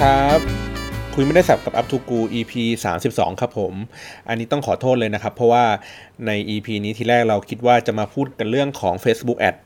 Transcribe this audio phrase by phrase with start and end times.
[0.00, 0.40] ครับ
[1.14, 2.52] คุยไม่ได้สับกับ Up to Go EP
[2.94, 3.74] 32 ครับผม
[4.28, 5.64] อันนี้ต้องขอโทษเลยนะครับ เพราะว่า
[6.26, 9.56] ใน EP นี้ทีแรกเราคิดว่าจะมาพูดกันเรื่องของ Facebook Ad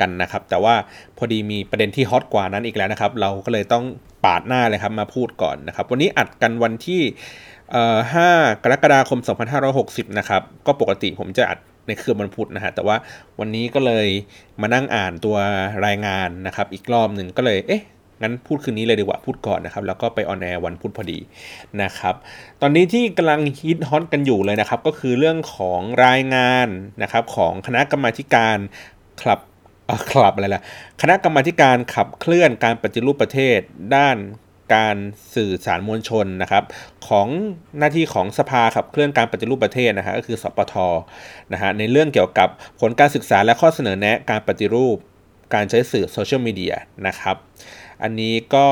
[0.00, 0.74] กันนะครับ แต่ว่า
[1.18, 3.84] พอดีมีประเด็นที่ฮอตกว่านั้นอีกแล้วนะครับ เราก็เลยต้อง
[4.24, 7.00] ปาดหน้าเลยครับมาพูดก่อนนะครับ วันนี้อัดกันวันที่
[7.82, 9.20] 5กรกฎาคม
[9.68, 12.96] 2560 นะครับ ก็ปกติผมจะอัดในคืนวันพุธนะฮะ แต่ว่า
[13.40, 14.06] วันนี้ก็เลย
[14.60, 15.36] มานั่งอ่านตัว
[15.86, 17.82] รายงานนะครับ อีกรอบหนึ่งก็เลย เอ๊ะ
[18.22, 21.18] งั้นพูดคืนนี้เลยดีกว่าพูดก่อนนะครับ แล้วก็ไป on air วันพุธพอดี
[21.82, 22.14] นะครับ
[22.60, 26.68] ตอนนี้ที่กำลังฮิตฮอตกันอยู่เลยนะครับ ก็คือเรื่องของรายงาน
[27.02, 28.58] นะครับของคณะกรรมาการ
[29.20, 29.40] คลับ
[30.10, 30.62] คลับอะไรล่ะ
[31.02, 33.58] คณะกรรมาการขับเคลื่อนการปฏิรูปประเทศ
[33.96, 34.16] ด้าน
[34.74, 34.96] การ
[35.34, 36.64] สื่อสารมวลชนนะครับ
[37.08, 37.28] ของ
[37.78, 40.74] หน้าที่ของสภาขับเคลื่อนการปฏิรูปประเทศนะฮะก็คือสปท
[41.52, 42.48] นะฮะในเรื่องเกี่ยวกับ
[42.80, 44.96] ผลการศึกษาและข้อเสนอแนะการปฏิรูป
[45.54, 46.74] การใช้สื่อโซเชียลมีเดีย
[47.06, 47.36] นะครับ
[48.02, 48.66] อันนี้ก็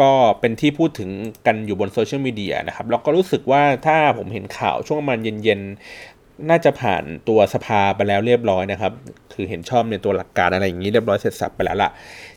[0.00, 1.10] ก็เป็นที่พูดถึง
[1.46, 8.92] กันอยู่บนโซเชียลมีเดียนะครับ แล้วก็รู้สึกว่าถ้าผมเห็นข่าวช่วงมันเย็นๆ น่าจะผ่านตัวสภาไปแล้วเรียบร้อยนะครับ
[9.32, 11.90] คือเห็นชอบในตัวหลักการอะไรอย่างนี้เรียบร้อยเสร็จสับไปแล้วล่ะ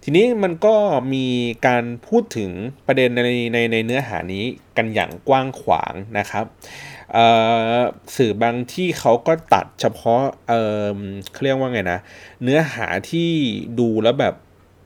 [0.04, 0.76] ทีนี้มันก็
[1.14, 1.26] มี
[1.68, 2.52] การพูดถึง
[2.88, 4.44] ประเด็นในในในเนื้อหานี้
[4.78, 6.46] กันอย่างกว้างขวางนะครับ
[8.16, 12.00] สื่อบางที่เขาก็ตัดเฉพาะเเขาเรียกว่าไงนะ
[12.44, 13.30] เนื้อหาที่
[13.80, 14.36] ดูแล้วแบบ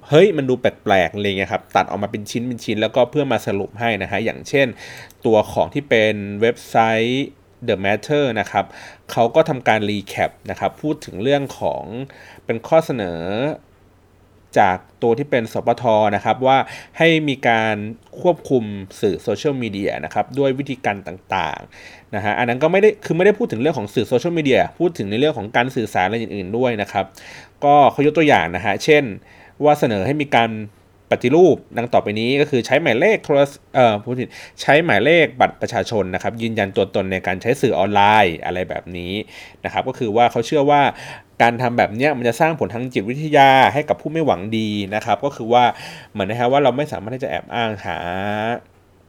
[0.10, 4.68] เฮ้ยมันดูแปลกๆอะไรเงี้ยครับตัดออกมาเป็นชิ้นเป็นชิ้นแล้วก็เพื่อมาสรุปให้นะฮะอย่างเช่น
[5.26, 6.76] ตัวของที่เป็นเว็บไซ
[7.08, 7.28] ต์
[7.68, 8.66] The Matter นะครับ
[9.12, 11.84] เขาก็ทำการรีแคปนะครับพูดถึงเรื่องของ
[12.46, 13.22] เป็นข้อเสนอ
[14.60, 15.84] จากตัวที่เป็นสปท
[16.16, 16.58] นะครับว่า
[16.98, 17.76] ให้มีการ
[18.22, 18.64] ควบคุม
[19.02, 27.06] สื่อโซเชียลมีเดียนะครับด้วยวิธีการต่างๆนะฮะอันนั้นก็ไม่ได้คือไม่ได้พูดถึงเรื่องของสื่อโซเชียลมีเดียพูดถึงในเรื่องของการสื่อสารอะไรอื่นๆด้วยนะครับ
[27.64, 29.04] ก็เขายกตัวอย่างนะฮะเช่น
[29.66, 30.50] ว่าเสนอให้มีการ
[31.12, 33.32] ปฏิรูปดังต่อไปนี้ก็คือใช้หมายเลขโทร
[33.76, 34.30] เอ่อพูดผิด
[34.62, 39.14] ใช้หมายเลขบัตรประชาชนนะครับ ยืนยันตัวตนในการใช้สื่อออนไลน์อะไรแบบนี้
[39.66, 40.82] นะครับ ก็คือว่าเขาเชื่อว่า
[41.42, 45.64] การทำแบบนี้มันจะสร้างผลทางจิตวิทยาให้กับผู้ไม่หวังดีนะครับ ก็คือว่า
[46.12, 47.98] เหมือนนะครับว่าเราไม่สามารถที่จะแอบอ้างหา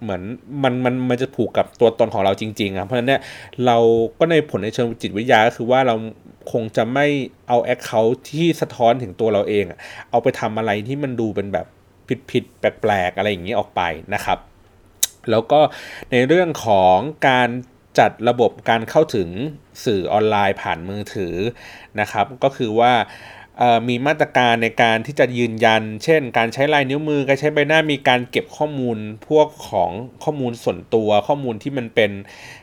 [0.03, 0.23] เหมือน
[0.63, 3.21] มันมันมันจะผูกกับตัวตนของเราจริงๆครับเพราะฉะนั้นเนี่ย
[3.67, 3.77] เรา
[4.19, 5.95] ก็ในผลในเชิงจิตวิทยาก็คือว่าเรา
[6.53, 7.07] คงจะไม่
[7.49, 9.65] เอาแอคเคาท์ที่สะท้อนถึงตัวเราเอง
[10.11, 11.67] เอาไปทำอะไรที่มันดูเป็นแบบ
[12.31, 13.83] ผิดๆแปลกๆอะไรอย่างนี้ออกไป
[14.15, 14.39] นะครับ
[15.31, 15.61] แล้วก็
[16.13, 16.97] ในเรื่องของ
[17.29, 17.49] การ
[17.99, 19.29] จัดระบบการเข้าถึง
[19.85, 21.35] สื่อออนไลน์ผ่านมือถือ
[22.01, 22.93] นะครับ ก็คือว่า
[23.89, 29.91] มีมาตรการในการที่จะยืนยัน เช่น การใช้ลายนิ้วมือ การใช้ใบหน้ามีการเก็บข้อมูลพวกของ
[30.25, 32.11] ข้อมูลส่วนตัวข้อมูลที่มันเป็น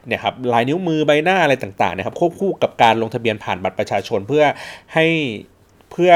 [0.07, 4.43] เนี่ยครับลายนิ้วมือใบหน้าอะไรต่างๆนะครับควบคู่กับการลงทะเบียนผ่านบัตรประชาชนเพื่อ
[4.93, 5.05] ให้
[5.91, 6.11] เพื่อ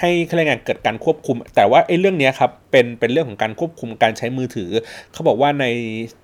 [0.00, 4.70] ให้ข้าราชกานเกิดการควบคุม แต่ว่าไอ้เรื่องนี้ครับเป็นเป็นเรื่องของการควบคุมการใช้มือถือ
[5.12, 5.64] เขาบอกว่าใน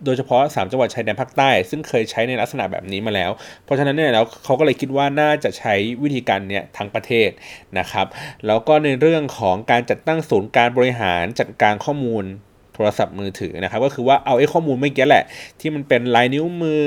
[0.04, 3.30] โดยเฉพาะ 3 จังหวัดชายแดนภาคใต้ ซึ่งเคยใช้ในลักษณะแบบนี้มาแล้ว
[3.64, 7.30] เพราะฉะนั้นเนี่ยแล้วเขาก็เลยคิดว่าน่าจะใช้วิธีการเนี้ยทั้งประเทศ
[7.78, 8.06] นะครับ
[8.46, 12.26] แล้วก็ในเรื่องของการจัดตั้งศูนย์การบริหารจัดการข้อมูล
[12.86, 15.24] รศัพท์มือถือนะครับก็คือว่าเอาไอ้ข้อมูลเมื่อกี้แหละ
[15.60, 16.82] ที่มันเป็นลายนิ้วมือ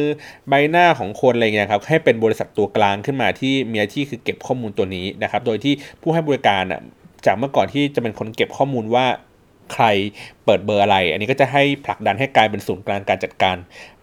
[0.50, 6.82] ใบหน้าของคนอะไรเงี้ยครับให้เป็นบริษัทตัวกลางขึ้นมาที่มีหน้าที่คือเก็บข้อมูลตัวนี้นะครับโดยที่ผู้ให้บริการอะ
[7.26, 9.06] จากเมื่อก่อนที่จะเป็นคนเก็บข้อมูลว่า
[9.74, 9.86] ใคร
[10.46, 13.58] เปิดเบอร์อะไร อันนี้ก็จะให้ผลักดันให้กลายเป็นศูนย์กลางการจัดการ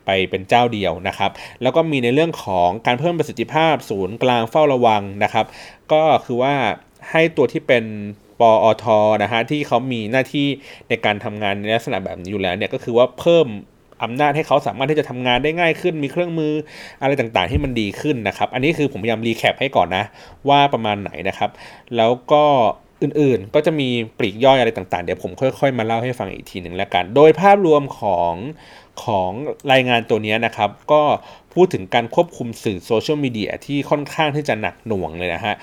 [0.04, 1.30] ไปเป็นเจ้าเดียวนะครับ
[1.62, 5.46] แล้วก็มีในเรื่องของการเพิ่มประสิทธิภาพศูนย์กลางเฝ้าระวังนะครับ
[5.92, 6.54] ก็คือว่า
[7.10, 7.84] ให้ตัวที่เป็น
[8.42, 8.84] ปอท
[9.22, 10.46] นะฮะที่เขามีหน้าที่
[10.88, 13.46] ในการทำงานในลักษณะแบบนี้อยู่แล้วเนี่ยก็คือว่าเพิ่ม
[14.02, 16.52] อำนาจให้เขาสามารถที่จะทำงานได้ง่ายขึ้น มีเครื่องมือ
[17.02, 20.04] อะไรต่างๆที่มันดีขึ้นนะครับ อันนี้คือผมพยายามรีแคปให้ก่อนนะ
[20.48, 21.50] ว่าประมาณไหนนะครับ
[21.96, 22.44] แล้วก็
[23.02, 23.88] อื่นๆ ก็จะมี
[24.18, 28.34] ปลีกย่อยอะไรต่างๆ เดี๋ยวผมค่อยๆ มาเล่าให้ฟังอีกทีหนึ่งแล้วกัน โดยภาพรวมของ
[29.04, 29.30] ของ
[29.72, 31.02] รายงานตัวนี้นะครับ ก็
[31.54, 35.54] พูดถึงการควบคุมสื่อโซเชียลมีเดียที่ค่อนข้างที่จะหนักหน่วงเลยนะฮะ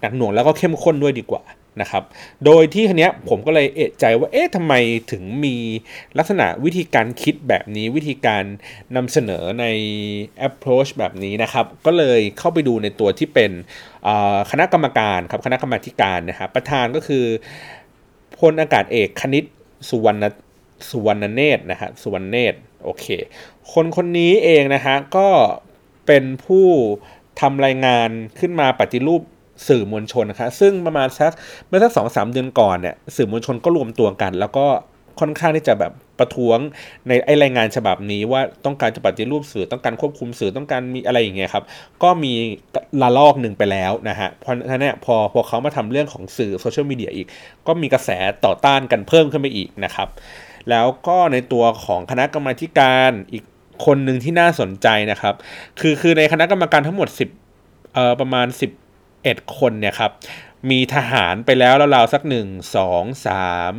[0.00, 1.44] หนักหน่วงแล้วก็เข้มข้นด้วยดีกว่า
[1.80, 2.02] นะครับ
[2.44, 4.74] โดยที่คันนี้ผมก็เลยเอะใจว่า เอ๊ะทำไม
[5.12, 5.56] ถึงมี
[6.18, 8.44] ลักษณะวิธีการคิดแบบนี้ วิธีการ
[8.96, 9.66] นำเสนอใน
[10.48, 13.50] approach แบบนี้นะครับ ก็เลยเข้าไปดูในตัวที่เป็น
[14.50, 17.24] คณะกรรมการครับ คณะกรรมาการนะครับประธานก็คือ
[18.38, 19.44] พลอากาศเอกคณิต
[19.88, 20.24] สุวรรณ
[20.90, 23.06] สุวรรณเนตรนะฮะสุวรรณเนตร โอเค
[23.72, 25.28] คนคนนี้เองนะฮะก็
[26.06, 26.66] เป็นผู้
[27.40, 28.08] ทำรายงาน
[28.40, 29.22] ขึ้นมาปฏิรูป
[29.68, 31.32] สื่อมวลชนนะครับซึ่งประมาณสัก
[31.68, 34.66] เมื่อสักสองสามเดือนก่อนเนี่ยสื่อมวลชนก็รวมตัวกัน แล้วก็
[35.20, 36.58] ค่อนข้างที่จะแบบประท้วง
[37.08, 41.64] ในไอรายงานฉบับนี้ว่าต้องการจะปฏิรูปสื่อต้องการควบคุมสื่อต้องการมีอะไรอย่างเงี้ยครับ
[42.02, 42.32] ก็มี
[43.02, 47.26] ละลอกหนึ่งไปแล้วนะฮะเพราะฉะนั้นเนี่ยพอพอเขามาทำเรื่องของสื่อโซเชียลมีเดียอีก
[47.66, 48.10] ก็มีกระแส
[48.44, 50.08] ต่อต้านกันเพิ่มขึ้นไปอีกนะครับ
[50.70, 53.44] แล้วก็ในตัวของคณะกรรมาการอีก
[53.86, 55.34] คนหนึ่งที่น่าสนใจนะครับ
[55.80, 57.08] คือคือในคณะกรรมการทั้งหมด
[57.52, 58.46] 10เอ่อประมาณ
[59.02, 60.10] 11 คนเนี่ยครับ
[60.70, 62.46] มีทหารไปแล้วราวๆสักหนึ่ง
[62.76, 63.74] สองสาม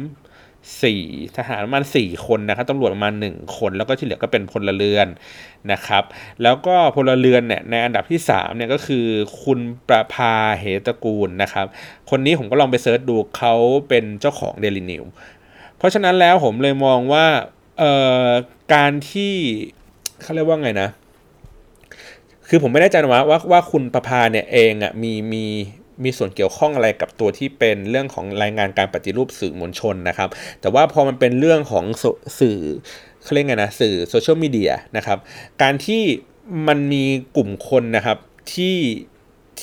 [0.84, 1.04] สี่
[1.38, 5.08] ทหารประมาณสี่คนนะครับตำรวจประมาณหนึ่งคน แล้วก็ที่เหลือก็เป็นพลเรือน
[5.72, 6.04] นะครับ
[6.44, 9.06] แล้วก็พลเรือนเนี่ยในอันดับที่สามเนี่ยก็คือ
[9.44, 11.66] คุณประภาเหตกูลนะครับ
[12.10, 13.56] คนนี้ผมก็ลองไปเซิร์ชดูเขา
[13.90, 15.04] เป็นเจ้าของเดลินิว
[15.82, 17.26] เพราะฉะนั้นแล้วผมเลยมองว่า
[17.80, 17.84] เอ
[18.26, 18.28] อ
[18.74, 19.34] การที่
[20.22, 20.90] เขาเรียกว่าไงนะ
[22.50, 25.46] คือผมไม่แน่ใจนะว่าว่าว่าคุณประภาเนี่ยเองอะมีมี
[26.04, 30.30] มีส่วนเกี่ยวข้องอะไรกับตัวที่เป็นเรื่องของรายงานการปฏิรูปสื่อมวลชนนะครับ
[30.62, 31.86] แต่ว่าพอมันเป็นเรื่องของ
[32.40, 32.60] สื่อ
[33.24, 35.18] เขาเรียกไงนะสื่อโซเชียลมีเดียนะครับ
[35.62, 36.02] การที่
[36.68, 37.04] มันมี
[37.36, 38.18] กลุ่มคนนะครับ
[38.54, 38.76] ที่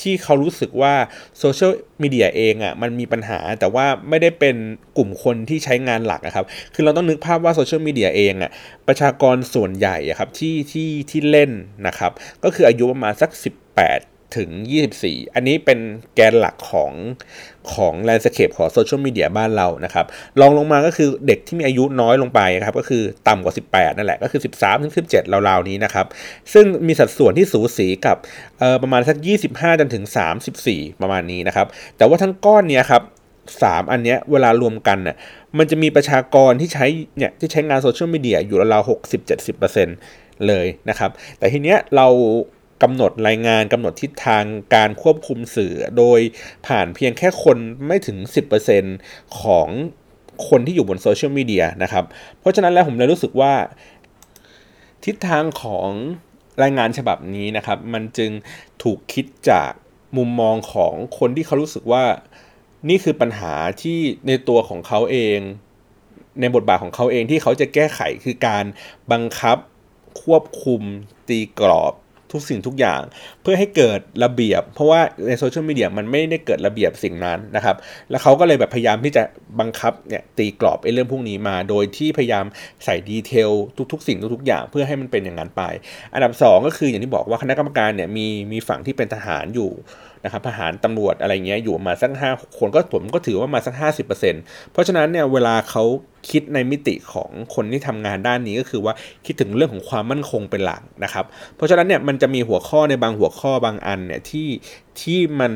[0.00, 0.94] ที่เขารู้สึกว่า
[1.38, 1.72] โซเชียล
[2.02, 4.56] มีเดียเองอะ่ะมันมีปัญหาแต่ว่าไม่ได้เป็น
[4.96, 8.50] กลุ่มคนที่ใช้งานหลักนะครับ คือเราต้องนึกภาพว่าโซเชียลมีเดียเองอะ่ะ
[8.88, 11.50] ประชากรส่วนใหญ่อะครับที่ที่ที่เล่น
[11.86, 12.12] นะครับ
[12.44, 13.30] ก็คืออายุประมาณสัก
[13.76, 14.50] 18 ถึง
[14.94, 15.78] 24 อันนี้เป็น
[16.14, 16.92] แกนหลักของ
[17.72, 20.06] ของแลนด์สเคปของโซเชียลมีเดียบ้านเรานะครับ
[20.40, 26.06] ลองลงมาก็คือเด็กที่มีอายุน้อยลงไปครับก็คือต่ำกว่า 18 นั่นแหละก็คือ 13 ถึง 17 ราวๆนี้นะครับ
[26.52, 28.16] ซึ่งมีสัดส่วนที่สูสีกับ
[28.82, 29.16] ประมาณสัก
[29.50, 30.04] 25 จนถึง
[30.52, 31.66] 34 ประมาณนี้นะครับ
[31.96, 33.02] แต่ว่าทั้งก้อนเนี้ยครับ
[33.62, 35.16] สามอันเนี้ยเวลารวมกันน่ะ
[35.58, 36.86] มันจะมีประชากรที่ใช้
[37.16, 39.96] เนี่ยที่ใช้งานโซเชียลมีเดียอยู่ราวๆหกสิบเจ็ดสิบเปอร์เซ็นต์
[40.46, 42.08] เลยนะครับ แต่ทีเนี้ยเรา
[42.82, 44.44] กำหนดรายงานกำหนดทิศทาง
[44.74, 46.20] การควบคุมสื่อ โดย
[46.66, 48.16] ผ่านเพียงแค่คนไม่ถึง
[48.78, 49.68] 10%ของ
[50.48, 52.04] คนที่อยู่บนโซเชียลมีเดียนะครับ
[52.40, 53.54] เพราะฉะนั้นแล้วผมเลยรู้สึกว่า
[55.04, 55.88] ทิศทางของ
[56.62, 58.30] รายงานฉบับนี้นะครับ มันจึง
[58.82, 59.70] ถูกคิดจาก
[60.16, 62.04] มุมมองของคนที่เขารู้สึกว่า
[62.88, 65.38] นี่คือปัญหาที่ในตัวของเขาเอง
[66.40, 68.64] ในบทบาทของเขาเองที่เขาจะแก้ไขคือการ
[69.12, 69.58] บังคับ
[70.22, 70.82] ควบคุม
[71.28, 71.94] ตีกรอบ
[72.32, 73.00] ทุกสิ่งทุกอย่าง
[73.42, 77.76] เพื่อให้เกิดระเบียบ เพราะว่าในโซเชียลมีเดียมันไม่ได้เกิดระเบียบสิ่งนั้นนะครับ
[78.10, 79.22] แล้วเขาก็เลยแบบพยายามที่จะ
[79.60, 82.44] บังคับเนี่ยตีกรอบไอ้เรื่องพวกนี้มา โดยที่พยายาม
[82.84, 83.50] ใส่ detail
[83.92, 85.62] ทุกๆ สิ่งทุกๆอย่าง เพื่อให้มันเป็นอย่างนั้นไป
[86.14, 89.70] อันดับ 2 ก็คืออย่างที่บอกว่าคณะกรรมการเนี่ยมีมีฝั่งที่เป็นทหารอยู่
[90.28, 94.42] นะครับทหารตำรวจอะไรเงี้ยอยู่มาสักห้าคนก็ผมก็ถือว่ามาสักห้าสิบเปอร์เซ็นต์
[94.72, 95.84] เพราะฉะนั้นเนี่ยเวลาเขา
[96.30, 98.94] คิดในมิติของคนที่ทำงานด้านนี้ก็คือว่า
[99.26, 101.24] คิดถึงเรื่องของความมั่นคงเป็นหลักนะครับ
[101.56, 104.48] เพราะฉะนั้นเนี่ยมันจะมีหัวข้อในบางหัวข้อบางอันเนี่ยที่
[105.00, 105.52] ที่มัน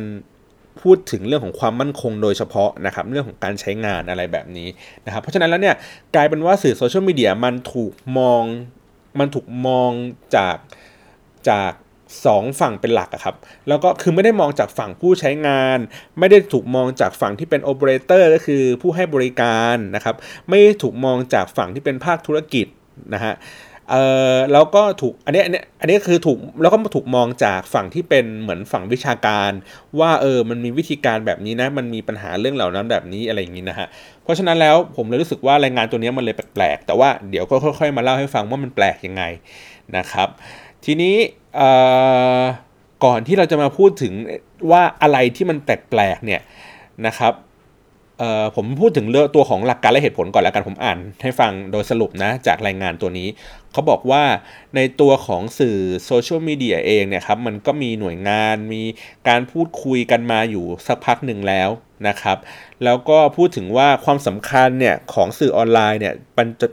[0.83, 4.69] พูดถึงเรื่องของความมั่นคงโดยเฉพาะนะครับเรื่องของการใช้งานอะไรแบบนี้
[5.07, 5.77] นะครับเพราะฉะนั้นแล้วเนี่ย
[6.15, 8.45] กลายเป็นว่าสื่อโซเชียลมีเดียมันถูกมอง
[9.19, 9.91] มันถูกมอง
[10.37, 10.57] จาก
[11.51, 11.73] จาก
[12.27, 13.37] สองฝั่งเป็นหลักอะครับ
[13.69, 15.79] แล้วก็คือไม่ได้มองจากฝั่งผู้ใช้งาน
[16.19, 20.15] ไม่ได้ถูกมองจากฝั่งที่เป็นโอเปอเรเตอร์ก็คือผู้ให้บริการนะครับ
[20.49, 22.67] ไม่ถูกมองจากฝั่งที่เป็นภาคธุรกิจ
[23.15, 23.35] นะฮะ
[23.91, 24.05] เอ่
[24.35, 29.51] อแล้วก็ถูกอันนี้อันนี้อันนี้คือถูกแล้วก็ถูกมองจากฝั่งที่เป็นเหมือนฝั่งวิชาการ
[30.01, 33.87] ว่าเออมันมีวิธีการแบบนี้นะ มันมีปัญหาเรื่องเหล่านั้นแบบนี้อะไรอย่างนี้นะฮะ
[34.23, 39.23] เพราะฉะนั้นแล้วผมเลยรู้สึกว่ารายงานตัวนี้มันเลยแปลกๆแต่ว่าเดี๋ยวก็ค่อยๆ มาเล่าให้ฟังว่ามันแปลกยังไง
[39.97, 40.29] นะครับ
[40.85, 41.17] ทีนี้
[43.05, 44.13] ก่อนที่เราจะมาพูดถึง
[44.71, 46.41] ว่าอะไรที่มันแปลกๆเนี่ย
[47.07, 47.35] นะครับ
[48.57, 53.29] ผมพูดถึงเรื่องตัวของหลักการและเหตุผลก่อนแล้วกันผมอ่านให้ฟังโดยสรุปนะจากรายงานตัวนี้
[53.73, 54.23] เขาบอกว่า
[54.77, 58.83] ในตัวของสื่อโซเชียลมีเดียเองเนี่ยครับมันก็มีหน่วยงานมี
[59.29, 61.69] การพูดคุยกันมาอยู่สักพักหนึ่งแล้ว
[62.09, 62.39] นะครับ
[62.85, 66.15] แล้วก็พูดถึงว่าความสำคัญเนี่ยของสื่อออนไลน์เนี่ย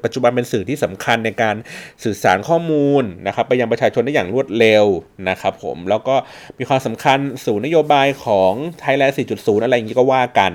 [0.03, 1.55] ปัจจุบันเป็นสื่อที่สำคัญในการ
[2.03, 4.85] สื่อสารข้อมูลนะครับไปยังประชาชนได้อย่างรวดเร็ว
[5.29, 6.15] นะครับผมแล้วก็
[6.57, 8.51] มีความสำคัญสู่นโยบายของ
[8.83, 10.51] Thailand 4.0 อะไรอย่างนี้ก็ว่ากัน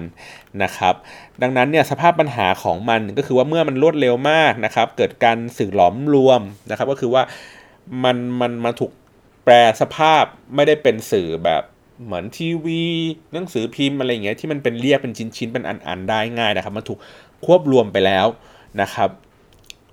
[0.63, 0.95] นะครับ
[1.43, 6.41] ดังนั้นเนี่ยสภาพปัญหาของมันก็คือว่าเมื่อมันรวดเร็วมากนะครับเกิดการสื่อหลอมรวม
[6.71, 7.23] นะครับก็คือว่า
[8.05, 8.93] มันมันมาถูก
[9.45, 11.63] แปลสภาพไม่ได้เป็นสื่อแบบ
[12.05, 12.83] เหมือนทีวี
[13.33, 16.99] หนังสือพิมพ์อะไรเงี้ยที่มันเป็นเรียกเป็นชิ้นๆเป็นอันๆได้ง่ายนะครับ มันถูก
[17.45, 18.27] ควบรวมไปแล้ว
[18.81, 19.09] นะครับ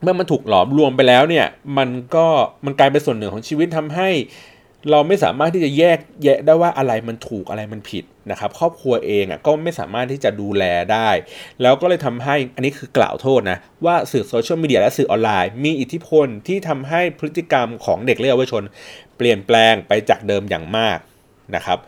[0.01, 1.45] เมื่อมันถูกหลอมรวมไปแล้วเนี่ย
[1.77, 2.27] มันก็
[2.65, 4.09] มันกลายเป็นส่วนหนึ่งของชีวิตทำให้
[4.91, 11.09] เราไม่สามารถที่จะแยกแยะได้ว่าอะไรมันถูกอะไรมันผิดนะครับ ครอบครัวเองอะก็ไม่สามารถที่จะดูแลได้
[11.61, 18.63] แล้วก็เลยทำให้อันนี้คือกล่าวโทษนะ ว่าสื่อโซเชียลมีเดียและสื่อออนไลน์ มีอิทธิพลที่ทำให้พฤติกรรมของเด็กและเยาวชน
[19.17, 20.97] เปลี่ยนแปลงไปจากเดิมอย่างมาก
[21.55, 21.79] นะครับ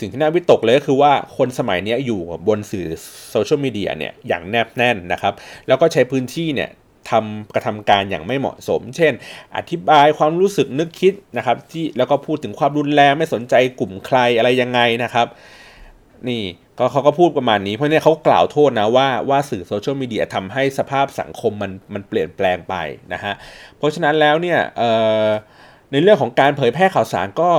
[0.00, 2.86] สิ่งที่น่าวิตกเลยก็คือว่าคนสมัยนี้อยู่บนสื่อ
[3.30, 5.34] โซเชียลมีเดียเนี่ยอย่างแนบแน่นนะครับ
[5.68, 6.70] แล้วก็ใช้พื้นที่เนี่ย
[7.10, 9.12] ทำกระทำการอย่างไม่เหมาะสม เช่น
[9.56, 15.26] อธิบายความรู้สึกนึกคิดนะครับที่แล้วก็พูดถึงความรุนแรงไม่สนใจกลุ่มใครอะไรยังไงนะครับ
[16.28, 16.42] นี่
[16.78, 22.74] ก็เขาก็พูดประมาณนี้เพราะเนี่ยเขากล่าวโทษนะว่าว่าสื่อโซเชียลมีเดียทำให้สภาพสังคมมันมันเปลี่ยนแปลงไป
[23.12, 23.34] นะฮะ
[23.78, 24.58] เพราะฉะนั้นแล้วเนี่ย
[25.92, 27.50] ในเรื่องของการเผยแพร่ข่าวสารก็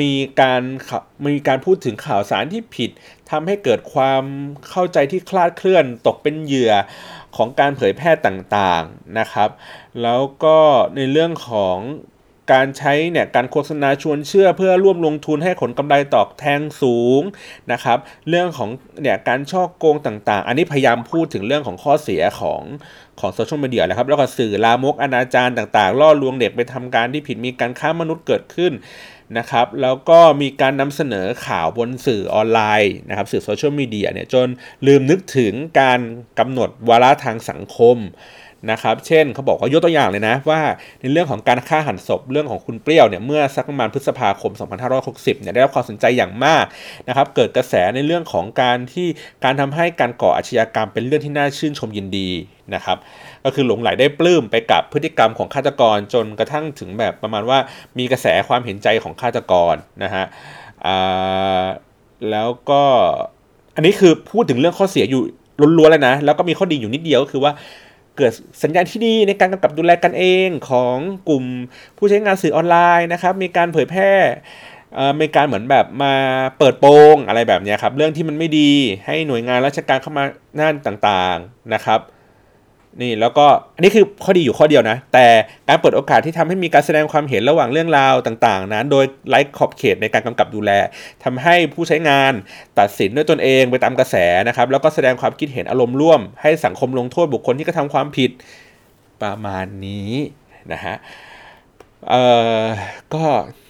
[0.00, 0.62] มีการ
[1.26, 2.90] มีการพูดถึงข่าวสารที่ผิด
[3.30, 4.24] ทำให้เกิดความ
[4.68, 6.72] เข้าใจที่คลาดเคลื่อนตกเป็นเหยื่อ
[7.36, 9.50] ของการเผยแพร่ต่างๆนะครับ
[10.02, 10.58] แล้วก็
[10.96, 11.78] ในเรื่องของ
[12.52, 17.22] การใช้เนี่ยการโฆษณาชวนเชื่อเพื่อร่วมลงทุนให้ผลกำไรตอบแทนสูง
[17.72, 17.98] นะครับ
[18.28, 18.70] เรื่องของ
[19.02, 22.62] เนี่ยการช่อโกงต่างๆ อันนี้พยายามพูดถึงเรื่องของข้อเสียของ
[23.20, 28.72] ของโซเชียลมีเดียนะครับ แล้วก็สื่อลามกอนาจารต่างๆ ล่อลวงเด็กไปทำการที่ผิดมีการค้ามนุษย์เกิดขึ้น
[29.38, 34.48] นะครับแล้วก็มีการนำเสนอข่าวบนสื่อออนไลน์นะครับสื่อโซเชียลมีเดียเนี่ยจน
[34.86, 36.00] ลืมนึกถึงการ
[36.38, 37.96] กำหนดวาระทางสังคม
[38.70, 40.60] นะครับ เช่นเขาบอกว่ายกตัวอย่างเลยนะว่า
[41.00, 44.52] ในเรื่องของการฆ่าหันศพเรื่องของคุณเปรี้ยวเนี่ยเมื่อสักประมาณพฤษภาคม
[44.96, 46.64] 2560 เนี่ยได้รับความสนใจอย่างมาก
[47.08, 49.08] นะครับเกิดกระแสในเรื่องของการที่
[49.44, 52.28] การทำให้การก่ออาชญากรรมเป็นเรื่องที่น่าชื่นชมยินดี
[52.74, 52.98] นะครับ
[53.44, 57.58] ก็คือหลงไหลได้ปลื้มไปกับพฤติกรรมของฆาตกรจนกระทั่งถึงแบบประมาณว่า
[57.98, 60.24] มีกระแสความเห็นใจของฆาตกรนะฮะ
[62.30, 62.82] แล้วก็
[63.74, 65.22] อันนี้คือพูดถึงเรื่องข้อเสียอยู่
[65.78, 67.52] ล้วนๆเลยนะ แล้วก็มีข้อดีอยู่นิดเดียวก็คือว่า
[68.16, 70.96] เกิดสัญญาณที่ดีในการกำกับดูแลกันเองของ
[71.28, 71.44] กลุ่ม
[71.96, 74.12] ผู้ใช้งานสื่อออนไลน์นะครับมีการเผยแพร่
[75.20, 76.14] มีการเหมือนแบบมา
[76.58, 78.70] เปิดโปงอะไรแบบนี้ครับเรื่องที่มันไม่ดี
[79.06, 80.24] ให้หน่วยงานราชการเข้ามา
[80.58, 82.00] น่านต่างๆนะครับ
[83.00, 85.26] นี่แล้วก็อันนี้คือข้อดีอยู่ข้อเดียวนะ แต่
[85.68, 90.70] การเปิดโอกาสที่ทำให้มีการแสดงความเห็นระหว่างเรื่องราวต่างๆนั้นโดยไร้ขอบเขตในการกำกับดูแล
[91.24, 92.32] ทำให้ผู้ใช้งาน
[92.78, 94.16] ตัดสินด้วยตนเองไปตามกระแส
[94.48, 98.30] นะครับ แล้วก็แสดงความคิดเห็นอารมณ์ร่วม ให้สังคมลงโทษบุคคลที่กระทาความผิด
[99.22, 100.12] ประมาณนี้
[100.72, 100.96] นะฮะ
[102.08, 102.24] เอ่
[102.62, 102.64] อ
[103.14, 103.24] ก็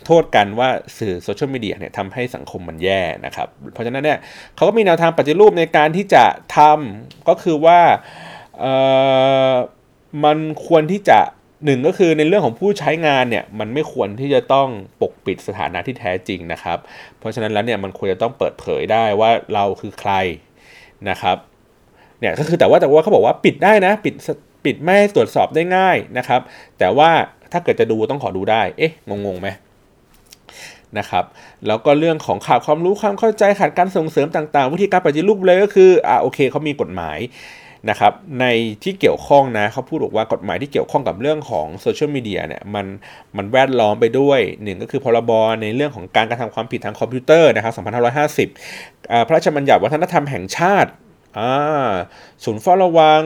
[0.07, 4.19] โทษกันว่าสื่อโซเชียลมีเดียเนี่ยทำให้สังคมมันแย่นะครับ เพราะฉะนั้นเนี่ย
[4.57, 6.25] เขาก็มีแนวทางปฏิรูปในการที่จะ
[6.57, 7.81] ทำก็คือว่า
[10.25, 11.19] มันควรที่จะ
[11.65, 14.69] หนึ่งก็คือในเรื่องของผู้ใช้งานเนี่ยมันไม่ควรที่จะต้อง
[15.01, 16.79] ปกปิดสถานะที่แท้จริงนะครับ
[17.19, 20.13] เพราะฉะนั้นแล้วเนี่ยมันควรจะต้องเปิดเผยได้ว่าเราคือใคร
[21.11, 21.37] นะครับ
[22.21, 24.15] เนี่ยก็คือแต่ว่าแต่ว่าเขาบอกว่าปิดได้นะปิด
[24.65, 26.41] ปิดไม่ตรวจสอบได้ง่ายนะครับ
[26.79, 27.11] แต่ว่า
[27.53, 28.93] ถ้าเกิดจะดูต้องขอดูได้ เอ๊ะ
[29.27, 29.49] งงๆไหม
[30.99, 31.25] นะครับ
[31.67, 37.19] แล้วก็เรื่องของขาดความรู้ความเข้าใจขาดการส่งเสริมต่างๆ วิธีการปฏิรูปเลยก็คืออ่าโอเคเขามีกฎหมาย
[37.91, 38.47] นะครับใน
[38.83, 42.87] ที่เกี่ยวข้องนะเขาพูดบอกว่ากฎหมายที่เกี่ยวข้องกับเรื่องของโซเชียลมีเดียเนี่ยมัน
[43.37, 45.31] มันแวดล้อมไปด้วยหนึ่งก็คือพรบ
[45.63, 50.91] ในเรื่องของการกระทำความผิดทางคอมพิวเตอร์นะครับ2550 พระราชบัญญัติวัฒนธรรมแห่งชาติ
[52.45, 53.23] ศูนย์เฝ้าระวัง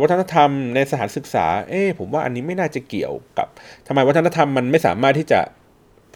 [0.00, 3.48] วัฒนธรรมในสถานศึกษา เอ๊ผมว่าอันนี้ไม่น่าจะเกี่ยวกับ
[3.86, 5.40] ทำไมวัฒนธรรมมันไม่สามารถที่จะ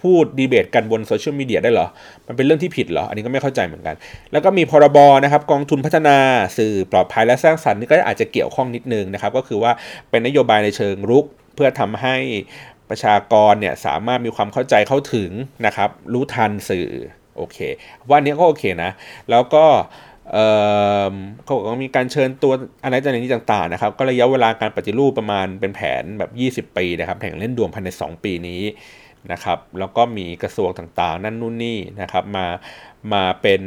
[0.02, 1.88] พูดดีเบตกันบนโซเชียลมีเดียได้เหรอ
[2.26, 3.94] มันเป็นเรื่องที่ผิดเหรอ อันนี้ก็ไม่เข้าใจเหมือนกัน
[4.32, 6.16] แล้วก็มีพรบนะครับกองทุนพัฒนา
[6.58, 9.72] สื่อปลอดภัยและสร้างสรรค์นี่ก็อาจจะเกี่ยวข้องนิดนึงนะครับ ก็คือว่า
[10.10, 12.16] เป็นนโยบายในเชิงรุกเพื่อทำให้
[12.90, 15.30] ประชากรเนี่ยสามารถมีความเข้าใจเข้าถึง
[15.66, 16.88] นะครับรู้ทันสื่อ
[17.36, 17.58] โอเค
[18.08, 18.90] ว่านี้ก็โอเคนะ
[19.30, 19.64] แล้วก็
[21.44, 22.52] เขาบอกว่ามีการเชิญตัว
[22.84, 26.22] อะไรต่างๆนี้ต่างๆนะครับ ก็ระยะเวลาการปฏิรูปประมาณเป็นแผนแบ
[26.62, 28.62] บ 20 ปีนะครับแห่งเล่นดวงภายใน 2 ปีนี้
[29.32, 32.46] นะครับ แล้วก็มีกระทรวงต่างๆ นั่นนู่นนี่นะครับ มา
[33.12, 33.62] มาเป็น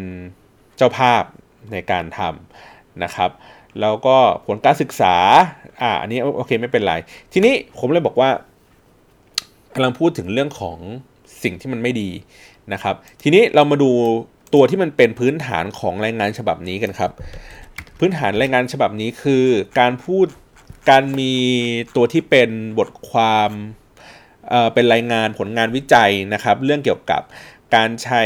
[0.77, 1.23] เจ้าภาพ
[1.71, 3.31] ในการทำนะครับ
[3.81, 5.15] แล้วก็ผลการศึกษา
[5.81, 6.93] อ่าอันนี้โอเคไม่เป็นไร
[7.33, 8.29] ทีนี้ผมเลยบอกว่า
[9.75, 10.77] กำลังพูดถึงเรื่องของ
[11.43, 12.09] สิ่งที่มันไม่ดี
[12.73, 13.91] นะครับ ทีนี้เรามาดู
[14.53, 17.11] ตัวที่มันเป็นพื้นฐานของรายงานฉบับนี้กันครับ
[17.99, 19.45] พื้นฐานรายงานฉบับนี้คือ
[19.79, 20.27] การพูด
[20.89, 21.33] การมี
[21.95, 23.51] ตัวที่เป็นบทความ
[24.73, 27.21] เป็นรายงานผลงานวิจัยนะครับ เรื่องเกี่ยวกับ
[27.75, 28.23] การใช้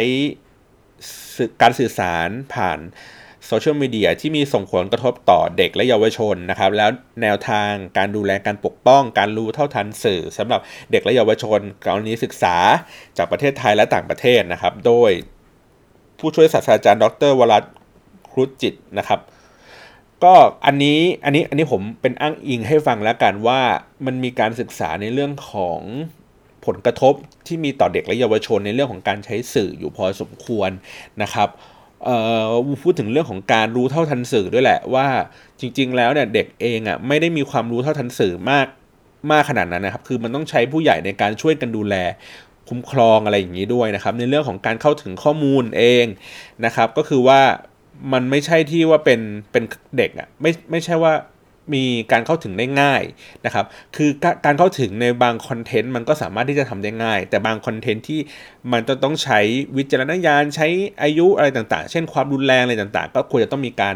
[1.62, 2.80] การสื่อสารผ่าน
[3.48, 6.90] โซเชียลมีเดียที่มีส่งผลกระทบต่อเด็กและเยาวชนนะครับ แล้ว
[7.22, 10.60] แนวทางการดูแลการปกป้อง การรู้เท่าทันสื่อสำหรับ
[10.92, 12.56] เด็กและเยาวชนกรณีศึกษา
[13.18, 15.12] จากประเทศไทยและต่างประเทศนะครับ โดย
[16.20, 17.64] ผู้ช่วยศาสตราจารย์ ดรวรัต
[18.32, 19.20] ครุจิตนะครับ
[20.24, 20.34] ก็
[20.66, 23.62] อันนี้อันนี้อันนี้ผมเป็นอ้างอิงให้ฟังแล้วกันว่า
[24.06, 25.80] มันมีการศึกษาในเรื่องของ
[26.66, 27.14] ผลกระทบ
[27.48, 30.70] ที่มีต่อเด็กและเยาวชนในเรื่องของการใช้สื่ออยู่พอสมควร
[31.22, 31.50] นะครับ
[32.84, 35.08] พูดถึงเรื่องของการรู้เท่าทันสื่อด้วยแหละว่า
[35.60, 38.68] จริง ๆ แล้วเนี่ยเด็กเองอะไม่ได้มีความรู้เท่าทันสื่อมาก
[39.32, 41.96] มากขนาดนั้นนะครับ คือมันต้องใช้ผู้ใหญ่ในการช่วยกันดูแล
[42.70, 46.06] คุ้มครองอะไรอย่างนี้ด้วยนะครับ ในเรื่องของการเข้าถึงข้อมูลเอง
[46.66, 47.42] นะครับ ก็คือว่า
[48.14, 49.64] มันไม่ใช่ที่ว่าเป็นเป็น
[49.98, 51.14] เด็กอะ่ะไม่ไม่ใช่ว่า
[51.76, 53.04] มีการเข้าถึงได้ง่าย
[53.46, 54.10] นะครับ คือ
[54.46, 58.20] การเข้าถึงในบางคอนเทนต์มันก็สามารถที่จะทำได้ง่าย แต่บางคอนเทนต์ที่
[58.72, 59.40] มันจะต้องใช้
[59.78, 60.68] วิจารณญาณใช้
[61.04, 63.96] อายุอะไรต่างๆ เช่นความรุนแรงอะไรต่างๆ ก็ควรจะต้องมีการ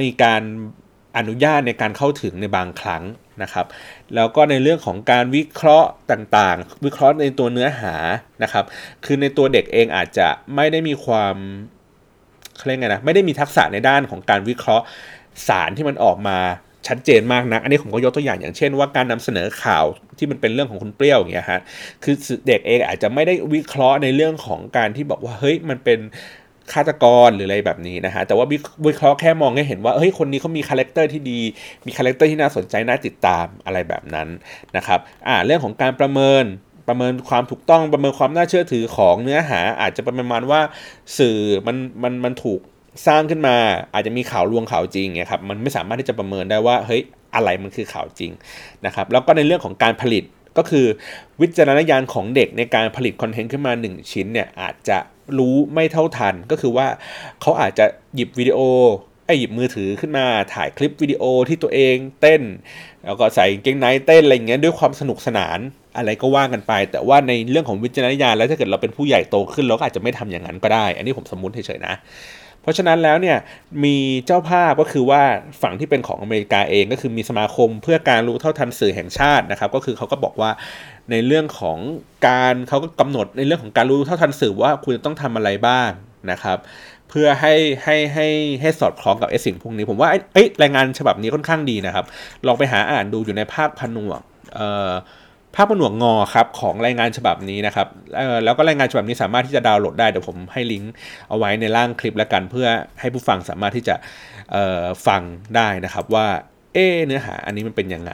[0.00, 0.42] มีการ
[1.16, 3.02] อนุญาตในการเข้าถึงในบางครั้ง
[3.42, 3.66] นะครับ
[4.14, 7.94] แล้วก็ในเรื่องของการวิเคราะห์ต่างๆ วิเคราะห์ในตัวเนื้อหา
[8.42, 8.64] นะครับ
[9.04, 11.36] คือในตัวเด็กเองอาจจะไม่ได้มีความ
[12.56, 14.84] เขาเรียกไงนะไม่ได้มีทักษะในด้านของการวิเคราะห์
[15.48, 16.38] สารที่มันออกมา
[16.88, 19.84] ชัดเจนมากนะ อันนี้ผมก็ยกตัวอย่างอย่างเช่นว่าการนำเสนอข่าว
[20.18, 21.60] ที่มันเป็นเรื่องของคุณเปรี้ยวอย่างเงี้ยฮะ
[22.04, 22.14] คือ
[22.46, 25.98] เด็กเองอาจจะไม่ได้วิเคราะห์ในเรื่องของการที่บอกว่าเฮ้ยมันเป็น
[26.72, 28.46] ฆาตกรหรืออะไรแบบนี้นะฮะ แต่ว่า
[28.86, 31.40] วิเคราะห์แค่มองให้เห็นว่าเฮ้ยคนนี้เขามี character ที่ดี
[31.86, 34.28] มี character ที่น่าสนใจน่าติดตามอะไรแบบนั้น
[34.76, 36.44] นะครับ อ่าเรื่องของการประเมิน
[36.88, 40.60] ประเมินความถูกต้องประเมินความน่าเชื่อถือของเนื้อหา อาจจะประมาณว่า
[41.18, 42.60] สื่อมันมันมันถูก
[43.06, 43.56] สร้างขึ้นมา
[43.94, 47.02] อาจจะมีข่าวลวงข่าวจริงไงครับมันไม่สามารถที่จะประเมินได้ว่าเฮ้ย
[47.34, 48.32] อะไรมันคือข่าวจริง
[48.86, 50.24] นะครับแล้วก็ในเรื่องของการผลิต
[50.58, 50.86] ก็คือ
[51.40, 54.98] วิจารณญาณของเด็กในการผลิตคอนเทนต์ขึ้นมา 1 ชิ้นเนี่ยอาจจะ
[55.38, 56.86] รู้ไม่เท่าทัน ก็คือว่า
[57.40, 58.58] เขาอาจจะหยิบวิดีโอ
[59.26, 62.42] ไอหยิบมือถือขึ้นมาถ่ายคลิปวิดีโอที่ตัวเองเต้น
[63.04, 65.58] แล้วก็ใส่เกงไนเต้นอะไรเงี้ยด้วยความสนุกสนาน
[65.96, 71.94] อะไรก็ว่ากันไป แต่ว่าในเรื่องของวิจารณญาณแล้วถ้าเกิดเราเป็นผู้ใหญ่โตขึ้นเราก็อาจจะไม่ทำอย่างนั้นก็ได้ อันนี้ผมสมมุติเฉยๆนะ
[72.62, 73.38] เพราะฉะนั้นแล้วเนี่ย
[73.84, 73.96] มี
[74.26, 75.22] เจ้าภาพก็คือว่า
[75.62, 80.50] ฝั่งที่เป็นของอเมริกาเองก็คือมีสมาคมเพื่อการรู้เท่าทันสื่อแห่งชาตินะครับ ก็คือเขาก็บอกว่า
[81.10, 81.78] ในเรื่องของ
[82.28, 85.90] การเขาก็กำหนดในเรื่องของการรู้เท่าทันสื่อว่าคุณจะต้องทำอะไรบ้าง
[86.30, 86.58] นะครับ
[87.10, 88.28] เพื่อให้ให้ให้
[88.60, 92.04] ให้สอดคล้องกับไอ้สิ่งพวกนี้ ผมว่าไอ้รายงานฉบับนี้ค่อนข้างดีนะครับ
[92.46, 94.20] ลองไปหาอ่านดูอยู่ในภาคพนวก
[94.54, 94.92] เอ่อ
[95.54, 97.86] ภาพผนวกงอครับของรายงานฉบับนี้นะครับ
[98.44, 100.92] แล้วก็รายงานฉบับนี้สามารถที่จะดาวน์โหลดได้เดี๋ยวผมให้ลิงก์
[101.28, 102.68] เอาไว้ในล่างคลิปแล้วกัน เพื่อ
[103.00, 103.94] ให้ผู้ฟังสามารถที่จะ
[105.06, 105.22] ฟัง
[105.56, 106.26] ได้นะครับว่า
[106.74, 108.12] เอเนื้อหาอันนี้มันเป็นยังไง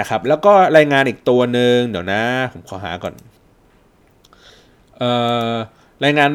[0.00, 3.14] นะครับ แล้วก็รายงานอีกตัวหนึ่งเดี๋ยวนะ ผมขอหาก่อน
[6.04, 6.30] รายงาน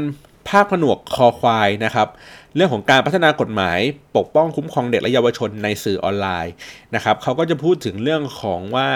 [0.50, 2.08] ภาคผนวกคอควายนะครับ
[2.56, 3.80] เรื่องของการพัฒนากฎหมาย
[4.18, 6.54] ปกป้องคุ้มครองเด็กและเยาวชนในสื่อออนไลน์
[6.96, 8.88] นะครับเขาก็จะพูดถึงเรื่องของว่า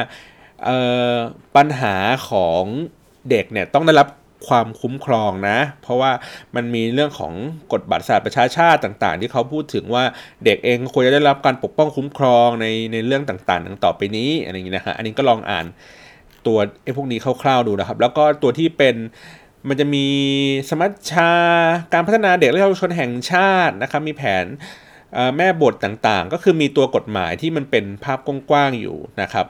[1.56, 1.96] ปัญหา
[2.30, 2.64] ของ
[3.30, 4.08] เด็กเนี่ยต้องได้รับ
[4.50, 6.12] ความคุ้มครองนะ เพราะว่า
[6.56, 7.34] มันมีเรื่องของ
[7.72, 10.04] กฎบัตรสาประชาชาติต่าง ๆ ที่เขาพูดถึงว่า
[10.46, 15.66] เด็กเองควรจะได้รับการปกป้องคุ้มครองในในเรื่องต่างๆดังต่อไปนี้อะไรอย่างนี้นะฮะอันนี้ก็ลองอ่าน
[16.48, 18.96] ตัวไอ้พวกนี้คร่าวๆดูนะครับ แล้วก็ตัวที่เป็น
[19.68, 20.08] มันจะมี
[20.70, 21.32] สมัชชา
[21.94, 24.46] การพัฒนาเด็กและเยาวชนแห่งชาตินะครับมีแผน
[25.38, 28.20] แม่บทต่างๆ ก็คือมีตัวกฎหมายที่มันเป็นภาพ
[28.50, 29.46] กว้างๆอยู่นะครับ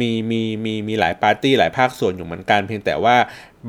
[0.00, 3.16] มีมีมีมีหลายปาร์ตี้หลายภาคส่วนอยู่เหมือนกัน เพียงแต่ว่า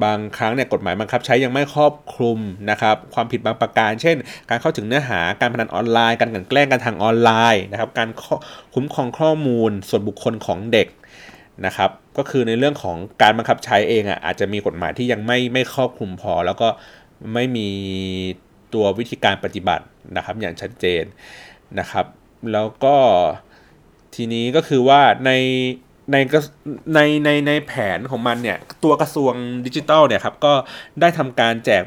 [0.04, 4.18] บางครั้งเนี่ยกฎหมายบังคับใช้ยังไม่ครอบคลุมนะครับความผิดบางประการ เช่น
[4.50, 8.10] การเข้าถึงเนื้อหาการพนันออนไลน์ การกันแกล้งกันทางออนไลน์นะครับการ
[8.74, 10.88] คุ้มครองข้อมูลส่วนบุคคลของเด็ก
[11.66, 16.68] นะครับก็คือในเรื่องของการบังคับใช้เองอะอาจจะมีกฎหมายที่ยังไม่ไม่ครอบคลุมพอ แล้วก็
[17.34, 17.70] ไม่มี
[18.74, 19.86] ตัววิธีการปฏิบัติ
[20.16, 21.04] นะครับอย่างชัดเจน
[21.80, 22.06] นะครับ
[22.54, 22.96] แล้วก็
[24.16, 25.32] ทีนี้ก็คือว่าใน
[26.12, 26.18] ใน
[26.94, 29.34] ในในในแผนของมันเนี่ย ตัวกระทรวง
[29.66, 30.54] ดิจิทัลเนี่ยครับ ก็
[31.02, 31.84] ได้ทำการแจก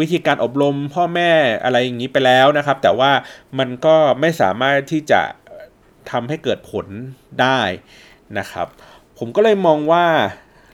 [0.00, 1.30] วิธีการอบรมพ่อแม่
[1.64, 3.10] อะไรอย่างนี้ไปแล้วนะครับ แต่ว่า
[3.58, 5.20] มันก็ไม่สามารถที่จะ
[6.10, 6.86] ทำให้เกิดผล
[7.40, 7.60] ได้
[8.38, 8.66] นะครับ
[9.18, 10.06] ผมก็เลยมองว่า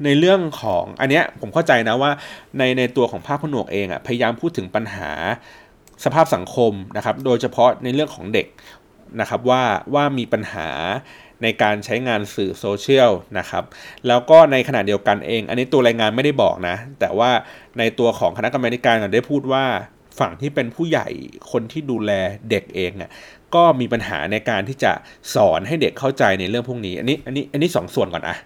[0.05, 2.11] ในเรื่องของอันเนี้ยผมเข้าใจนะว่า
[2.59, 5.11] ในในตัวของภาคผนวกเองอะ่ะพยายามพูดถึงปัญหา
[6.05, 8.47] สภาพสังคมนะครับ โดยเฉพาะในเรื่องของเด็ก
[9.21, 9.63] นะครับว่า
[9.95, 10.69] ว่ามีปัญหา
[11.43, 13.65] ในการใช้งานสื่อโซเชียลนะครับ
[14.09, 17.31] แล้วก็ในขณะเดียวกันเอง อันนี้ตัวรายงานไม่ได้บอกนะ แต่ว่า
[17.79, 19.65] ในตัวของคณะกรรมการได้พูดว่า
[20.19, 21.09] ฝั่งที่เป็นผู้ใหญ่
[21.53, 22.13] คนที่ดูแล
[22.51, 23.11] เด็กเองอะ
[23.55, 24.93] ก็มีปัญหาในการที่จะ
[25.35, 28.37] สอนให้เด็กเข้าใจในเรื่องพวกนี้ อันนี้อันนี้อันนี้สองส่วนก่อนอะ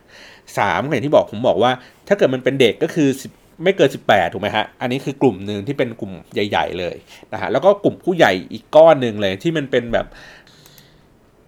[0.59, 1.73] สามอย่างที่บอกผมบอกว่า
[2.09, 3.09] ถ้าเกิดมันเป็นเด็กก็คือ
[3.63, 6.97] ไม่เกิน 18 ถูกไหมฮะ อันนี้คือกลุ่มหนึ่งที่เป็นกลุ่มใหญ่ ๆ เลย
[7.33, 10.07] นะฮะ แล้วก็กลุ่มผู้ใหญ่อีกก้อนหนึ่งเลยที่มันเป็นแบบ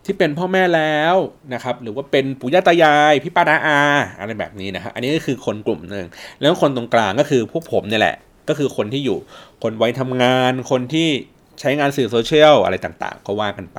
[0.07, 1.17] ที่เป็นพ่อแม่แล้ว
[1.55, 3.81] นะครับ หรือว่าเป็นปู่ย่าตายายพี่ป้าน้าอา
[4.21, 6.07] อะไรแบบนี้นะครับอันนี้ก็คือคนกลุ่มหนึ่ง
[6.41, 8.17] แล้วคนตรงกลางก็คือพวกผมเนี่ยแหละ
[8.49, 9.19] ก็คือคนที่อยู่
[9.63, 11.09] คนไว้ทำงาน คนที่
[11.61, 13.79] ใช้งานสื่อโซเชียลอะไรต่างๆ ก็ว่ากันไป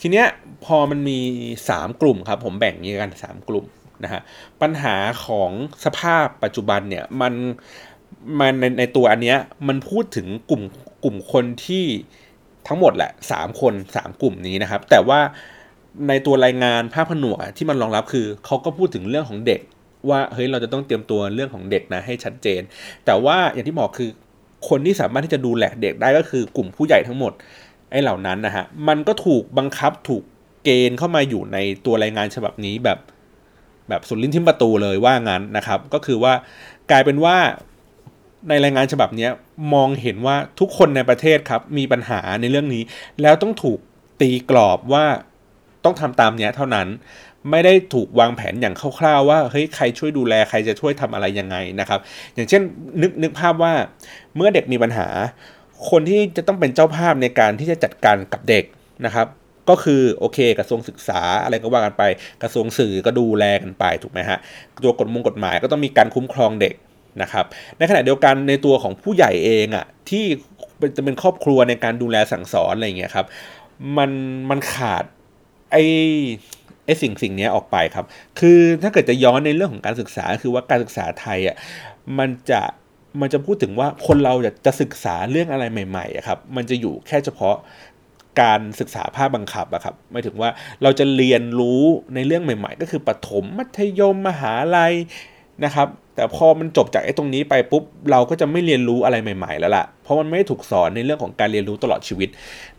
[0.00, 0.26] ทีเนี้ย
[0.64, 1.18] พอมันมี
[1.60, 3.64] 3 กลุ่มครับ ผมแบ่งนี้กัน 3 กลุ่ม
[4.04, 4.20] นะฮะ
[4.62, 5.50] ปัญหาของ
[5.84, 7.32] สภาพปัจจุบันเนี่ยมัน
[8.38, 10.62] มันในในตัวอันเนี้ยมันพูดถึงกลุ่ม
[11.04, 11.84] กลุ่มคนที่
[12.68, 15.20] ทั้งหมดแหละ 3 คน 3 กลุ่มนี้นะครับ แต่ว่า
[16.08, 19.60] ในตัวรายงานภาคผนวกที่มันรองรับคือเขาก็พูดถึงเรื่องของเด็ก
[20.08, 22.60] ว่าเฮ้ยเราจะต้องเตรียมตัวเรื่องของเด็กนะให้ชัดเจน
[23.04, 24.10] แต่ว่าอย่างที่บอกคือ
[24.68, 27.32] คนที่สามารถที่จะดูแลเด็กได้ก็คือกลุ่มผู้ใหญ่ทั้งหมด
[27.90, 30.22] ไอ้เหล่านั้นนะฮะมันก็ถูกบังคับถูก
[30.64, 32.98] เกณฑ์เข้ามาอยู่ในตัวรายงานฉบับนี้แบบ
[33.88, 36.32] แบบสุดลิ้นทิมประตูเลยว่างั้นนะครับ ก็คือว่า
[36.90, 37.36] กลายเป็นว่า
[38.48, 39.28] ในรายงานฉบับนี้
[39.74, 42.82] มองเห็นว่าทุกคนในประเทศครับมีปัญหาในเรื่องนี้
[43.22, 43.78] แล้วต้องถูก
[44.20, 45.06] ตีกรอบว่า
[45.84, 46.88] ต้องทำตามเนี้ยเท่านั้น
[47.50, 52.00] ไม่ได้ถูกวางแผนอย่างคร่าวๆว่าเฮ้ยใครช่วยดูแลใครจะช่วยทำอะไรยังไงนะครับ
[52.34, 52.62] อย่างเช่น
[53.02, 53.72] นึกนึกภาพว่า
[54.36, 55.08] เมื่อเด็กมีปัญหา
[55.90, 58.64] คนที่จะต้องเป็นเจ้าภาพในการที่จะจัดการกับเด็ก
[59.06, 59.26] นะครับ
[59.68, 62.02] ก็คือโอเคกระทรวงศึกษาอะไรก็ว่ากันไป
[62.42, 64.38] กระทรวงสื่อก็ดูแลกันไปถูกไหมฮะ
[64.84, 66.74] ตัวกฎมงกฎหมายก็ต้องมีการคุ้มครองเด็ก
[67.22, 67.44] นะครับ
[67.78, 70.24] ในขณะเดียวกันในตัวของผู้ใหญ่เองอะ่ะที่
[70.96, 73.26] จะเป็นครอบครัวในการดูแลสั่งสอนอะไรเงี้ยครับ
[73.98, 74.10] มัน
[74.50, 75.04] มันขาด
[75.70, 75.76] ไอ
[76.86, 78.06] ไอสิ่งสิ่งนี้ออกไปครับ
[78.38, 81.56] คือถ้าเกิดจะย้อนในเรื่องของการศึกษา คือว่าการศึกษาไทยอะ
[82.18, 82.60] มันจะ
[83.20, 87.56] มันจะพูดถึงว่าคนเราจะจะศึกษาเรื่องอะไรใหม่ๆครับ มันจะอยู่แค่เฉพาะ
[88.42, 90.50] การศึกษาภาคบังคับอะครับหมายถึงว่า
[90.82, 91.82] เราจะเรียนรู้
[92.14, 94.94] ในเรื่องใหม่ ๆ ก็คือปฐมมัธยมมหาลัย
[95.64, 102.28] นะครับ แต่พอมันจบจากไอ้ตรงนี้ไปปุ๊บเราก็จะไม่เรียนรู้อะไรใหม่ ๆ แล้วล่ะ เพราะมันไม่ถูกสอนในเรื่องของการเรียนรู้ตลอดชีวิต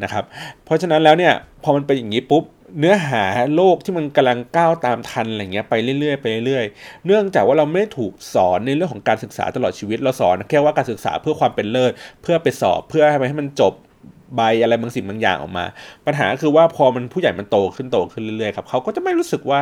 [0.04, 0.23] นะครับ
[0.65, 2.43] เพราะฉะนั้นแล้วเนี่ยพอมันเป็นอย่างนี้ปุ๊บ
[2.79, 3.23] เนื้อหา
[3.55, 13.73] โลกที่มันกำลังก้าวตามทันอะไรเงี้ยไปเรื่อยๆไปเรื่อยๆ เนื่องจากว่าเราไม่ถูกสอนในเรื่องของการศึกษาตลอดชีวิต เราสอนแค่ว่าการศึกษาเพื่อความเป็นเลิศ เพื่อไปสอบเพื่อให้มันจบ
[14.36, 15.65] ใบอะไรบางสิ่งบางอย่างออกมา
[16.05, 19.60] ปัญหาคือว่าพอมันผู้ใหญ่มันโตขึ้นโตขึ้นเรื่อยๆครับเขาก็จะไม่รู้สึกว่า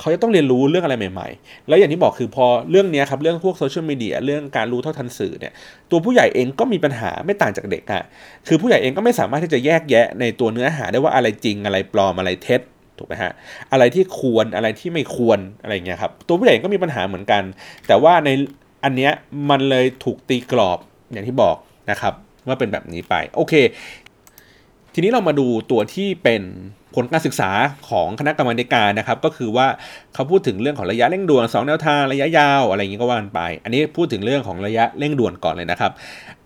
[0.00, 5.52] เขาจะต้องเรียนรู้เรื่องอะไรใหม่ๆ แล้วอย่างที่บอกคือพอเรื่องนี้ครับเรื่องพวกโซเชียลมีเดียเรื่องการรู้เท่าทันสื่อเนี่ย
[5.90, 8.02] ตัวผู้ใหญ่เองก็มีปัญหาไม่ต่างจากเด็กอะ
[8.48, 12.60] คือผู้ใหญ่เองก็ไม่สามารถที่จะแยกแยะในตัวเนื้อหาได้ว่าอะไรจริงอะไรปลอมอะไรเท็จ
[12.98, 13.32] ถูกไหมฮะ
[13.72, 17.42] อะไรที่ควรอะไรที่ไม่ควรอะไรเงี้ยครับตัวผู้ใหญ่ก็มีปัญหาเหมือนกัน
[17.86, 18.28] แต่ว่าใน
[18.84, 19.12] อันเนี้ย
[19.50, 20.78] มันเลยถูกตีกรอบ
[21.12, 21.56] อย่างที่บอก
[21.90, 22.14] นะครับ
[22.46, 23.54] ว่าเป็นแบบนี้ไปโอเค
[24.94, 26.42] ทีนี้เรามาดูตัวที่เป็น
[26.96, 27.50] ผลการศึกษา
[27.88, 29.66] ของคณะกรรมการนะครับ ก็คือว่า
[30.14, 35.92] เขาพูดถึงเรื่องของระยะเร่งด่วน 2 แนวทางระยะยาวอะไรอย่างนี้ก็ว่ากันไป อันนี้พูดถึงเรื่องของระยะเร่งด่วนก่อนเลยนะครับ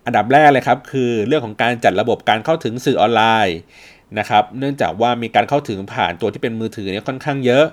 [0.05, 3.57] อันดับแรกเลยครับคือเรื่องของการจัดระบบการเข้าถึงสื่อออนไลน์
[4.19, 7.65] นะครับ เนื่องจากว่ามีการเข้าถึงผ่านตัวที่เป็นมือถือเนี่ยค่อนข้างเยอะ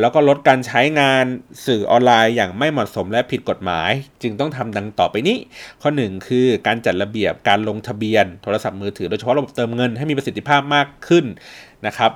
[0.00, 1.24] แล้วก็ลดการใช้งาน
[1.66, 3.90] สื่อออนไลน์อย่างไม่เหมาะสมและผิดกฎหมาย
[4.22, 5.36] จึงต้องทำดังต่อไปนี้
[5.82, 11.24] ข้อ 1 คือการจัดระเบียบการลงทะเบียน โทรศัพท์มือถือโดยเฉพาะระบบเติมเงินให้มีประสิทธิภาพมากขึ้น
[11.86, 12.10] นะครับ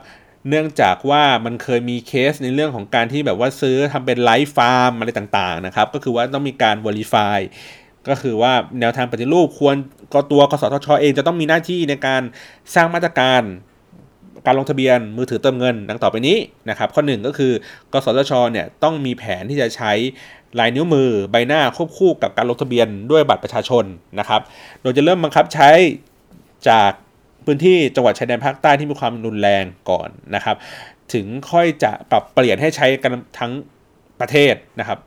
[0.48, 7.38] เนื่องจากว่ามันเคยมีเคสในเรื่องของการที่แบบว่าซื้อทำเป็น like farm อะไรต่างๆนะครับก็คือว่าต้องมีการ verify
[8.08, 9.76] ก็คือว่าแนวทางปฏิรูปควร
[10.14, 12.22] ก็ตัวกสทชเองจะต้องมีหน้าที่ในการ
[12.74, 13.42] สร้างมาตรการ
[14.46, 16.36] การลงทะเบียนมือถือเติมเงินดังต่อไปนี้
[16.70, 17.52] นะครับ ข้อ 1 ก็คือ
[17.92, 19.92] กสทชเนี่ยต้องมีแผนที่จะใช้
[20.58, 23.84] ลายนิ้วมือใบหน้าควบคู่กับการลงทะเบียนด้วยบัตรประชาชน
[24.18, 24.40] นะครับ
[24.82, 25.70] โดยจะเริ่มบังคับใช้
[26.68, 26.92] จาก
[27.44, 30.56] พื้นที่จังหวัดชายแดนภาคใต้ที่มีความรุนแรงก่อนนะครับ
[31.12, 33.52] ถึงค่อยจะปรับเปลี่ยนให้ใช้กันทั้ง
[34.20, 34.98] ประเทศนะครับ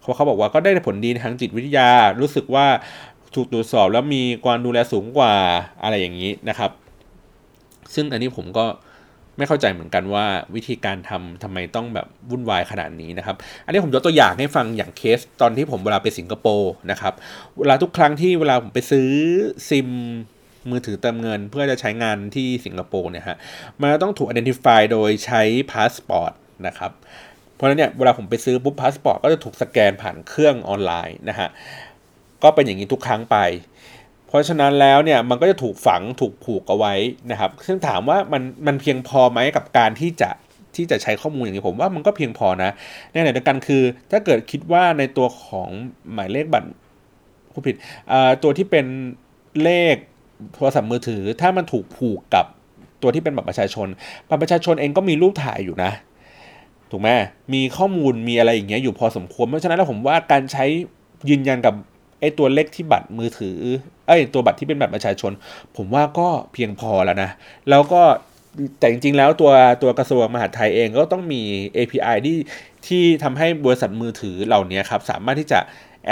[0.00, 2.66] เขาเขาบอกว่าก็ได้ผลดีทางจิตวิทยารู้สึกว่า
[3.34, 5.34] ถูกตรวจสอบแล้วมีการดูแลสูงกว่า
[5.82, 6.70] อะไรอย่างนี้นะครับ
[7.94, 8.66] ซึ่งอันนี้ผมก็
[9.38, 17.14] ไม่เข้าใจเหมือนกันว่าวิธีการทำทำไมต้องแบบวุ่นวายขนาดนี้นะครับ อันนี้ผมยกตัวอย่างให้ฟังอย่างเคสตอนที่ผมเวลาไปสิงคโปร์นะครับ
[17.58, 19.08] เวลาทุกครั้งที่เวลาผมไปซื้อ
[19.68, 19.88] ซิม
[20.70, 23.36] มือถือเติมเงินเพื่อจะใช้งานที่สิงคโปร์เนี่ยฮะ
[23.80, 26.32] มันต้องถูก identify โดยใช้พาสปอร์ต
[26.66, 26.92] นะครับ
[27.54, 31.48] เพราะฉะนั้นเนี่ยเวลาผมไปซื้อปุ๊บพาสปอร์ตก็จะถูกสแกนผ่านเครื่องออนไลน์นะฮะ
[32.42, 33.36] ก็เป็นอย่างนี้ทุกครั้งไป
[34.30, 36.94] เพราะฉะนั้นแล้วเนี่ยมันก็จะถูกฝังถูกผูกเอาไว้
[37.30, 40.30] นะครับ ซึ่งถามว่ามันมันเพียงพอไหมกับการที่จะ
[40.76, 42.70] ที่จะใช้ข้อมูลอย่างนี้ผมว่ามันก็เพียงพอนะ
[43.10, 45.68] ในขณะเดียวกันคือ ถ้าเกิดคิดว่าในตัวของ
[46.12, 46.70] หมายเลขบัตร
[47.52, 47.76] ผู้ผิด
[48.42, 48.86] ตัวที่เป็น
[49.62, 49.94] เลข
[50.54, 52.46] โทรศัพท์มือถือ ถ้ามันถูกผูกกับ
[53.02, 53.88] ตัวที่เป็นบัตรประชาชน
[54.28, 55.90] บัตรประชาชนเองก็มีรูปถ่ายอยู่นะ
[56.90, 57.08] ถูกไหม
[57.54, 60.64] มีข้อมูลมีอะไรอย่างเงี้ยอยู่พอสมควรเพราะฉะนั้นแล้วผมว่าการใช้
[61.30, 61.74] ยืนยันกับ
[62.20, 63.58] ไอ้ตัวเลขที่บัตรมือถือ
[64.06, 65.32] ไอ้ตัวบัตรที่เป็นบัตรประชาชน
[65.76, 67.30] ผมว่าก็เพียงพอแล้วนะ
[67.70, 68.02] แล้วก็
[68.78, 69.52] แต่จริงๆ แล้วตัว
[69.82, 71.42] ตัวกระทรวงมหาดไทยเองก็ต้องมี
[71.76, 72.38] API ที่
[72.86, 75.58] ที่ทำให้บริษัทมือถือเหล่านี้ครับ สามารถที่จะ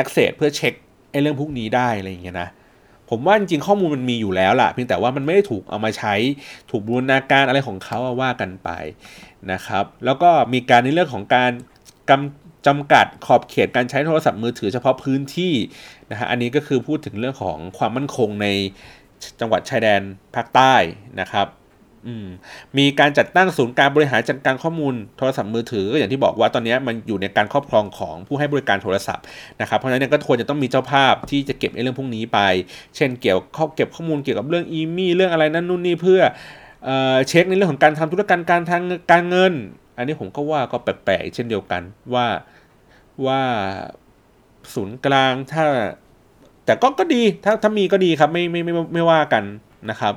[0.00, 0.74] access เพื่อเช็ค
[1.10, 2.48] ไอ้เรื่องพวกนี้ได้อะไรอย่างเงี้ยนะ
[3.10, 6.14] ผมว่าจริงๆข้อมูลมันมีอยู่แล้วล่ะเพียงแต่ว่ามันไม่ได้ถูกเอามาใช้
[6.70, 8.68] ถูกบูรณาการอะไรของเขาว่ากันไป
[9.52, 11.50] นะครับ แล้วก็มีการในเรื่องของการ
[12.10, 15.54] กำ จำกัดขอบเขตการใช้โทรศัพท์มือถือเฉพาะพื้นที่
[16.10, 18.46] นะฮะอันนี้ก็คือพูดถึงเรื่องของความมั่นคงใน
[19.40, 20.00] จังหวัดชายแดน
[20.34, 20.74] ภาคใต้
[21.20, 21.46] นะครับ
[22.78, 29.24] มีการจัดตั้งศูนย์การบริหารจัดการข้อมูลโทรศัพท์มือถือก็อย่างที่บอกว่าตอนนี้มันอยู่ในการครอบครองของผู้ให้บริการโทรศัพท์
[29.60, 32.38] นะครับเพราะฉะนั้นก็ควรจะต้องมีเจ้าภาพที่จะเก็บเรื่องพวกนี้ไป
[32.96, 36.20] เช่นเกี่ยวข้อเก็บข้อมูลเกี่ยวกับเรื่องอีมี่เรื่องอะไรนั่นนู่นนี่เพื่อ
[37.28, 39.52] เช็คในเรื่องของการทำธุรการการทางการเงิน
[39.96, 41.82] อันนี้ผมก็ว่าก็แปลกๆเช่นเดียวกัน
[42.14, 42.26] ว่า
[43.26, 43.42] ว่า
[44.74, 45.64] ศูนย์กลางถ้า
[46.64, 49.44] แต่ก็ก็ดีถ้าถ้ามีก็ดีครับไม่ไม่ไม่ไม่ว่ากัน
[49.90, 50.14] นะครับ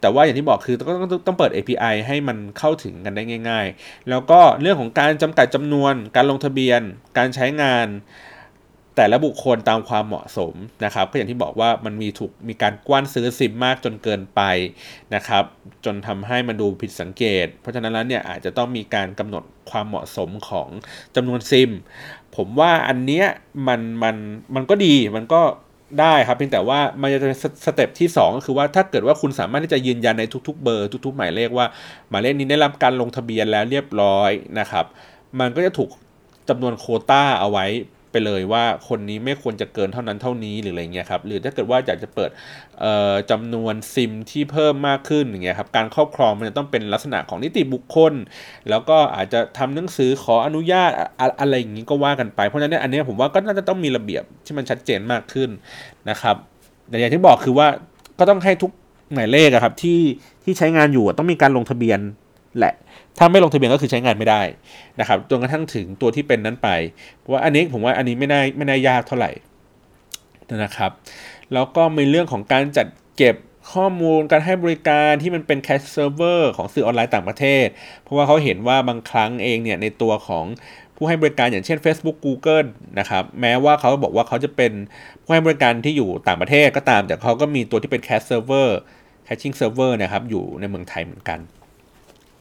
[0.00, 6.80] แต่ว่าอย่างที่บอกคือต้องต้องต้องเปิด API ให้มันเข้าถึงกันได้ง่าย ๆ แล้วก็เรื่องของการจำกัดจำนวน การลงทะเบียน
[7.18, 7.88] การใช้งาน
[8.96, 14.40] แต่ละบุคคลตามความเหมาะสมนะครับก็อย่างที่บอกว่ามันมีถูกมีการกว้านซื้อซิมมากจนเกินไป
[15.14, 15.44] นะครับ
[15.84, 20.68] จนทำให้มันดูผิดสังเกต เพราะฉะนั้นแล้วเนี่ยอาจจะต้องมีการกำหนดความเหมาะสมของ
[21.16, 21.70] จำนวนซิม
[22.36, 23.26] ผมว่าอันเนี้ย
[23.68, 24.16] มันมัน
[24.54, 25.42] มันก็ดีมันก็
[26.00, 31.66] ได้ครับเพียงแต่ว่ามันจะเป็นสเต็ปที่ 2 ก็คือว่าถ้าเกิดว่าคุณสามารถที่จะยืนยันในทุกๆเบอร์ทุกๆ หมายเลขว่า
[32.08, 34.84] หมายเลขนี้ได้รับการลงทะเบียนแล้วเรียบร้อยนะครับ
[35.40, 35.90] มันก็จะถูก
[36.48, 37.66] จำนวนโคต้าเอาไว้
[38.12, 42.30] ไปเลยว่าคนนี้ไม่ควรจะเกินเท่านั้นเท่านี้หรืออะไรเงี้ยครับหรือถ้าเกิดว่าอยากจะเปิด
[43.30, 48.12] จำนวนซิมที่เพิ่มมากขึ้นอย่างเงี้ยครับการครอบครองมันจะต้องเป็นลักษณะของนิติบุคคล
[48.70, 50.90] แล้วก็อาจจะทำหนังสือขออนุญาต
[51.40, 55.50] อะไรอย่างนี้ก็ว่ากันไป เพราะฉะนั้นอันนี้ผมว่าก็น่าจะต้องมีระเบียบที่มันชัดเจนมากขึ้น
[56.10, 56.36] นะครับ
[56.88, 57.68] แต่อย่างที่บอกคือว่า
[58.18, 58.72] ก็ต้องให้ทุก
[59.12, 60.00] หมายเลขครับที่
[60.44, 62.00] ที่ใช้งานอยู่ต้องมีการลงทะเบียน
[62.58, 62.74] แหละ
[63.18, 64.42] ถ้าไม่ลงทะเบียนก็คือใช้งานไม่ได้
[65.00, 66.68] นะครับจนกระทั่งถึงตัวที่เป็นนั้นไป
[67.30, 69.30] ว่าอันนี้ผมว่าอันนี้ไม่ได้ไม่ได้ยากเท่าไหร่
[70.64, 70.90] นะครับ
[71.52, 72.86] แล้วก็มีเรื่องของการจัด
[73.16, 73.36] เก็บ
[73.72, 77.66] ข้อมูลการให้บริการที่มันเป็น cache server ของสื่อออนไลน์ต่างประเทศ
[78.02, 80.44] เพราะว่าเขาเห็นว่าบางครั้งเองเนี่ยในตัวของ
[80.96, 84.72] ผู้ให้บริการอย่างเช่น Facebook Google นะครับแม้ว่าเขาบอกว่าเขาจะเป็น
[85.22, 88.78] ผู้ให้บริการที่อยู่ต่างประเทศก็ตาม แต่เขาก็มีตัวที่เป็น cache server
[89.24, 91.38] caching server นะครับอยู่ในเมืองไทยเหมือนกัน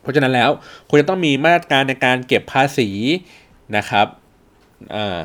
[0.01, 0.49] เพราะฉะนั้นแล้ว
[0.89, 2.89] คุณจะต้องมีมาตรการในการเก็บภาษี
[3.77, 4.07] นะครับ
[4.95, 5.17] อ่า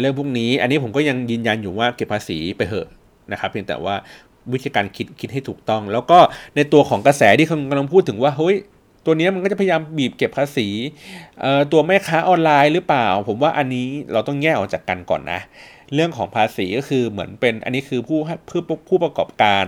[0.00, 2.88] เรื่องพวกนี้ อันนี้ผมก็ยังยืนยันอยู่ว่าเก็บภาษีไปเหอะ
[3.32, 3.94] นะครับเพียงแต่ว่า
[4.52, 6.18] วิธีการคิดคิดให้ถูกต้อง แล้วก็
[6.56, 8.56] ในตัวของกระแสที่คุณกำลังพูดถึงว่าเฮ้ย
[9.04, 10.68] ตัวนี้มันก็จะพยายามบีบเก็บภาษี
[11.72, 15.40] ตัวแม่ค้าออนไลน์หรือเปล่า ผมว่าอันนี้เราต้องแยกออกจากกันก่อนนะ
[15.94, 18.20] เรื่องของภาษีก็คือเหมือนเป็นอันนี้คือผู้
[18.50, 19.66] ผู้ผู้ประกอบการ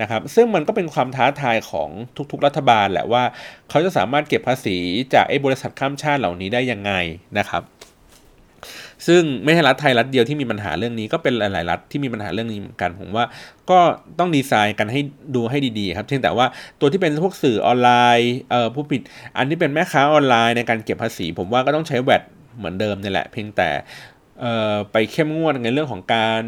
[0.00, 1.88] นะครับ ซึ่งมันก็เป็นความท้าทายของ
[2.30, 3.24] ทุกๆ รัฐบาลแหละว่า
[3.70, 4.76] เขาจะสามารถเก็บภาษี
[5.14, 6.92] จากไอ้บริษัทข้ามชาติเหล่านี้ได้ยังไง
[7.38, 7.64] นะครับ
[9.06, 13.24] ซึ่งไม่ใช่รัฐไทยรัฐเดียวที่มีปัญหาเรื่องนี้ก็เป็นหลายๆรัฐที่มีปัญหาเรื่องนี้เหมือนกันผมว่า
[13.70, 13.78] ก็
[14.18, 15.00] ต้องดีไซน์กันให้
[15.34, 16.46] ดูให้ดีๆครับเพียงแต่ว่า
[16.80, 19.02] ตัวที่เป็นพวกสื่อออนไลน์เอ่อผู้ผิด
[19.36, 22.22] อันที่เป็นแม่ค้าออนไลน์ในการเก็บภาษี ผมว่าก็ต้องใช้แวด
[22.58, 23.68] เหมือนเดิมนี่แหละเพียงแต่
[24.92, 26.42] ไปเข้มงวดในเรื่องของการ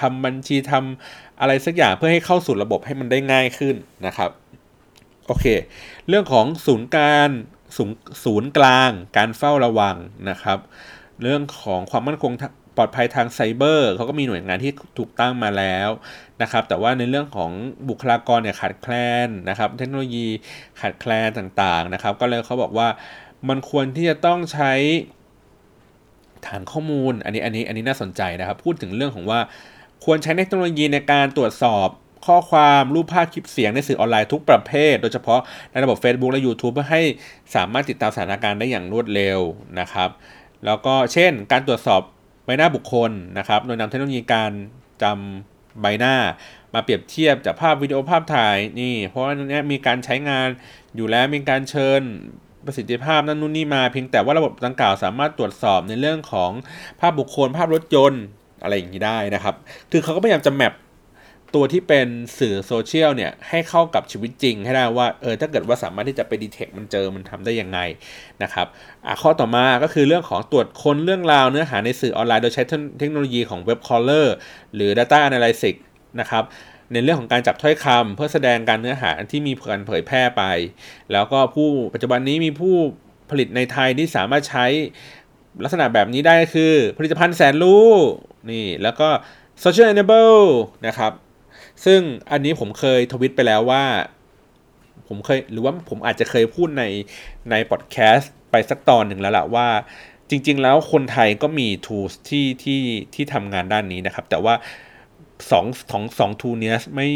[0.00, 3.76] ทำบัญชีทำอะไรสักอย่างเพื่อให้เข้าสู่ระบบให้มันได้ง่ายขึ้น
[4.06, 4.30] นะครับ
[5.26, 5.46] โอเค
[6.08, 7.30] เรื่องของศูนย์การ
[7.76, 9.96] ศูนย์ศูนย์กลาง การเฝ้าระวัง
[10.30, 10.58] นะครับ
[11.22, 12.32] เรื่องของความมั่นคง
[12.76, 15.88] ปลอดภัยทางไซเบอร์เขาก็มีหน่วยงานที่ถูกตั้งมาแล้ว
[16.42, 17.50] นะครับ แต่ว่าในเรื่องของ
[17.88, 18.92] บุคลากรเนี่ยขาดแคล
[19.26, 20.26] นนะครับ เทคโนโลยี
[20.80, 22.88] ขาดแคลนต่างๆนะครับ ก็เลยเขาบอกว่า
[23.48, 24.72] มันควรที่จะต้องใช้
[26.46, 29.40] ฐานข้อมูล อันนี้อันนี้อันนี้น่าสนใจนะครับ พูดถึงเรื่องของว่า
[30.04, 31.88] ควรใช้เทคโนโลยีในการตรวจสอบ
[32.26, 35.40] ข้อความรูปภาพคลิปเสียงในสื่อออนไลน์ทุกประเภท โดยเฉพาะ
[35.72, 37.02] ในระบบ Facebook และ YouTube เพื่อให้
[37.54, 39.40] สามารถติดตามสถานการณ์ได้อย่างรวดเร็ว
[39.80, 40.10] นะครับ
[40.66, 42.00] แล้วก็เช่น การตรวจสอบ
[42.44, 44.50] ใบหน้าบุคคลนะครับโดยนำเทคโนโลยีการ
[45.02, 46.14] จำใบหน้า
[46.74, 50.48] มาเปรียบเทียบจากภาพวิดีโอภาพถ่ายนี่ เพราะว่านี้มีการใช้งาน
[50.96, 52.00] อยู่แล้วมีการเชิญ
[52.66, 56.50] ประสิทธิภาพนั่นนู่นนี่มาเพียงแต่ว่าระบบดังกล่าวสามารถตรวจสอบในเรื่องของ
[57.00, 58.22] ภาพบุคคล ภาพรถยนต์
[58.62, 59.54] อะไรอย่างนี้ได้นะครับ
[59.90, 60.74] คือเขาก็พยายามจะ map
[61.54, 67.78] ตัวที่เป็นสื่อโซเชียลเนี่ยให้เข้ากับชีวิตจริงให้ได้ว่าเออถ้าเกิดว่าสามารถที่จะไป detect มันเจอมันทำได้ยังไง
[68.42, 68.66] นะครับ
[69.06, 72.64] อะข้อต่อมาก็คือเรื่องของตรวจค้นเรื่องราวเนื้อหาในสื่อออนไลน์โดยใช้
[72.98, 74.34] เทคโนโลยีของ web crawler
[74.74, 75.80] หรือ Data Analytics
[76.20, 76.44] นะครับ
[76.92, 80.42] ในเรื่องของการจับถ้อยคำเพื่อแสดงการเนื้อหาที่มีการเผยแพร่ไป
[81.12, 82.74] แล้วก็ผู้ปัจจุบันนี้มีผู้
[83.30, 84.66] ผลิตในไทยที่สามารถใช้
[85.62, 87.88] ลักษณะแบบนี้ได้ก็คือ ผลิตภัณฑ์แสนรู้
[88.50, 89.08] นี่แล้วก็
[89.62, 90.42] social enable
[90.86, 91.12] นะครับ
[91.84, 93.84] ซึ่งอันนี้ผมเคยทวิตไปแล้วว่า
[95.08, 96.84] ผมเคยหรือว่าผมอาจจะเคยพูดใน
[97.50, 99.68] ในพอดแคสต์ไปสักตอนหนึ่งแล้วแหละว่า
[100.30, 102.82] จริง ๆ แล้วคนไทยก็มี tools ที่ที่
[103.14, 104.54] ที่ทำงานด้านนี้นะครับ แต่ว่า
[105.50, 107.08] สองสองสอง tool เนี้ยไม่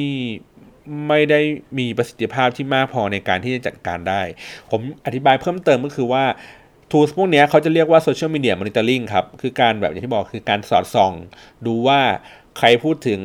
[1.08, 1.40] ไม่ได้
[1.78, 4.22] มีประสิทธิภาพที่มากพอในการที่จะจัดการได้
[4.70, 6.24] ผมอธิบายเพิ่มเติมก็คือว่า
[6.90, 11.12] tools พวกนี้เขาจะเรียกว่า social media monitoring ครับ คือการแบบอย่างที่บอกคือการสอดส่อง
[11.66, 12.00] ดูว่า
[12.58, 13.20] ใครพูดถึง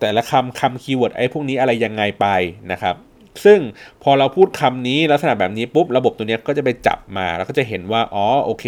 [0.00, 2.26] แต่ละคำคำ keyword ไอ้พวกนี้อะไรยังไงไป
[2.72, 2.96] นะครับ
[3.44, 3.58] ซึ่ง
[4.02, 8.64] พอเราพูดคำนี้ลักษณะแบบนี้ปุ๊บระบบตัวนี้ก็จะไปจับมา แล้วก็จะเห็นว่า อ๋อโอเค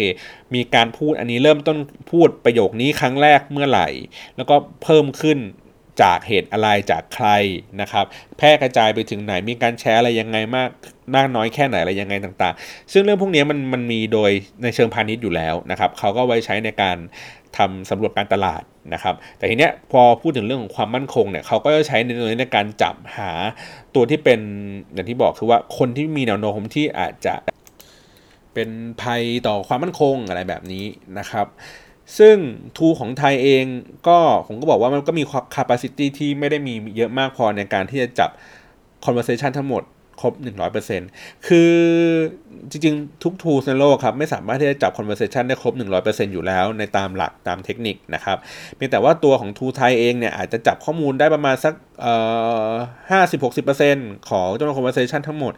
[0.53, 1.77] มีการพูดอันนี้เริ่มต้น
[2.11, 3.87] พูดประโยคนี้ครั้งแรกเมื่อไหร่
[4.37, 5.39] แล้วก็เพิ่มขึ้น
[6.01, 7.27] จากเหตุอะไรจากใคร
[7.81, 8.05] นะครับ
[8.37, 10.69] แพร่กระจายไปถึงไหนมีการแชร์อะไรยังไงมาก
[11.15, 14.31] มากน้อยแค่ไหนอะไรยังไงต่างๆ ซึ่งเรื่องพวกนี้มันมันมีโดย
[14.63, 16.97] ในเชิงพาณิชย์อยู่แล้วนะครับเขาก็ไว้ใช้ในการ
[17.57, 23.31] ทำสำรวจการตลาดนะครับ แต่ทีเนี้ยพอพูดถึงเรื่องของความมั่นคงเนี่ยเขาก็จะใช้ในในการจับหา
[23.95, 24.39] ตัวที่เป็น
[24.93, 27.35] อย่างที่บอกคือว่าคนที่มีแนวโน้มที่อาจจะ
[28.53, 28.69] เป็น
[29.01, 30.85] ภัยต่อความมั่นคงอะไรแบบนี้
[31.19, 31.47] นะครับ
[32.17, 32.35] ซึ่ง
[32.77, 33.65] ทูของไทยเอง
[34.07, 35.23] ก็ผมก็บอกว่ามันก็มี
[35.55, 38.29] capacity ที่ไม่ได้มีเยอะมากพอในการที่จะจับ
[39.05, 39.83] conversation ทั้งหมด
[40.21, 40.33] ครบ
[40.91, 41.71] 100%คือ
[42.69, 45.73] จริงๆ ทุก tools ในโลกครับ ไม่สามารถที่จะจับ conversation ได้ครบ
[46.03, 48.37] 100%อยู่แล้วในตามหลักตามเทคนิคนะครับ
[48.75, 52.13] เพียงแต่ว่าตัวของ tool ไทยเองเนี่ยอาจจะจับข้อมูลได้ประมาณสักเอ่
[52.69, 52.71] อ
[53.53, 55.53] 50-60%ของจำนวน conversation ทั้งหมด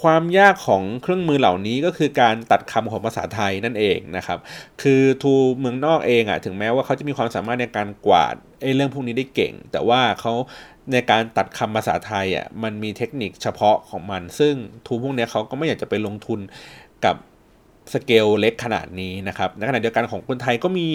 [0.00, 4.38] ความยากของเครื่องมือเหล่านี้ก็คือการตัดคำของภาษาไทยนั่นเองนะครับ
[4.82, 10.32] คือ tool เมืองนอกเองอะถึงแม้ว่าเขาจะมีความสามารถในการกวาดไอ้เรื่องพวกนี้ได้เก่ง แต่ว่าเขา
[10.92, 14.54] ในการตัดคำภาษาไทยอะมันมีเทคนิคเฉพาะของมัน ซึ่ง
[14.86, 16.40] ทูพวกนี้เขาก็ไม่อยากจะไปลงทุน
[17.04, 17.16] กับ
[17.92, 20.88] สเกลเล็กขนาดนี้นะครับในขณะเดียวกันของคนไทยก็มี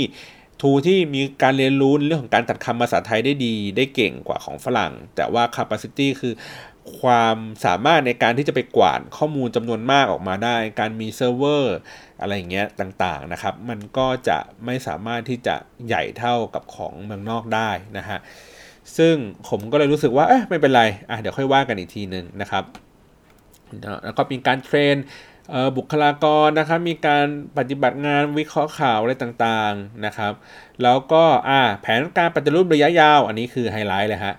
[0.62, 6.34] ทูที่มีการเรียนรู้เรื่องของการตัดคำภาษาไทยได้ดี ได้เก่งกว่าของฝรั่ง แต่ว่า capacity คือ
[7.00, 11.76] ความสามารถในการที่จะไปกวาดข้อมูลจำนวนมากออกมาได้ การมีเซิร์ฟเวอร์
[12.22, 15.56] อะไรอย่างเงี้ยต่างๆนะครับ มันก็จะไม่สามารถที่จะ
[15.88, 18.20] ใหญ่เท่ากับของเมืองนอกได้นะฮะ
[18.98, 19.16] ซึ่ง
[19.50, 22.64] ผมก็เลยรู้สึกว่าเอ๊ะไม่เป็นไรอะเดี๋ยวค่อยว่ากันอีกทีหนึ่งนะครับ
[24.06, 24.96] แล้วก็มีการ train
[25.78, 27.26] บุคลากรนะครับมีการ
[27.58, 30.34] ปฏิบัติงานวิเคราะห์ข่าวอะไรต่างๆนะครับ
[30.84, 34.36] แล้วก็อ่าแผนการปฏิรูประยะยาว อันนี้คือไฮไลท์เลยฮะ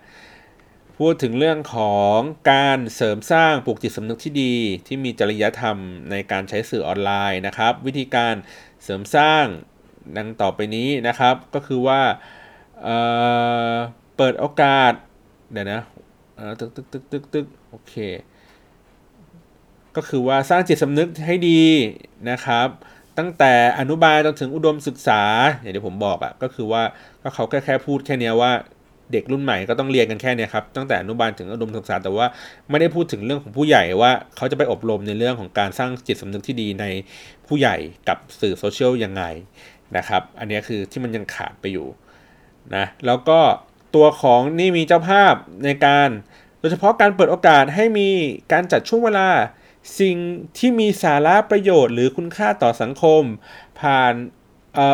[0.99, 2.19] พูดถึงเรื่องของ
[2.53, 4.55] การเสริมสร้างปลูกจิตสำนึกที่ดี
[4.87, 5.77] ที่มีจริยธรรม
[6.11, 8.35] ในการใช้สื่อออนไลน์นะครับ วิธีการ
[8.83, 9.45] เสริมสร้าง
[10.17, 12.01] ดังต่อไปนี้นะครับ ก็คือว่า
[14.17, 14.93] เปิดโอกาส
[15.53, 15.83] เดี๋ยวนะ
[16.61, 17.95] ตึกตึกตึกตึกตึกโอเค
[19.97, 21.63] ก็คือว่าสร้างจิตสำนึกให้ดี
[22.31, 22.69] นะครับ
[23.19, 25.23] ตั้งแต่อนุบาลจนถึงอุดมศึกษา
[25.61, 26.83] อย่างที่ผมบอกอะ่ะก็คือว่า
[27.23, 28.53] ก็เขาแค่แค่พูดแค่นี้ว่า
[29.13, 32.27] เด็กรุ่นใหม่ก็ต้องเรียนกันแค่นี้ครับตั้งแต่อนุบาลถึงอุดมศึกษา แต่ว่า
[32.71, 36.85] ไม่ได้พูดถึงเรื่องของผู้ใหญ่ว่าเขาจะไปอบรมในเรื่องของการสร้างจิตสำนึกที่ดีใน
[37.47, 37.77] ผู้ใหญ่
[38.09, 39.23] กับสื่อโซเชียลยังไง
[39.97, 41.87] นะครับ อันนี้คือที่มันยังขาดไปอยู่
[42.75, 43.39] นะแล้วก็
[43.95, 46.09] ตัวของนี่มีเจ้าภาพในการ
[46.59, 48.09] โดยเฉพาะการเปิดโอกาสให้มี
[48.53, 49.29] การจัดช่วงเวลา
[50.01, 50.17] สิ่ง
[50.59, 53.23] ที่มีสาระประโยชน์หรือคุณค่าต่อสังคม
[53.81, 54.15] ผ่าน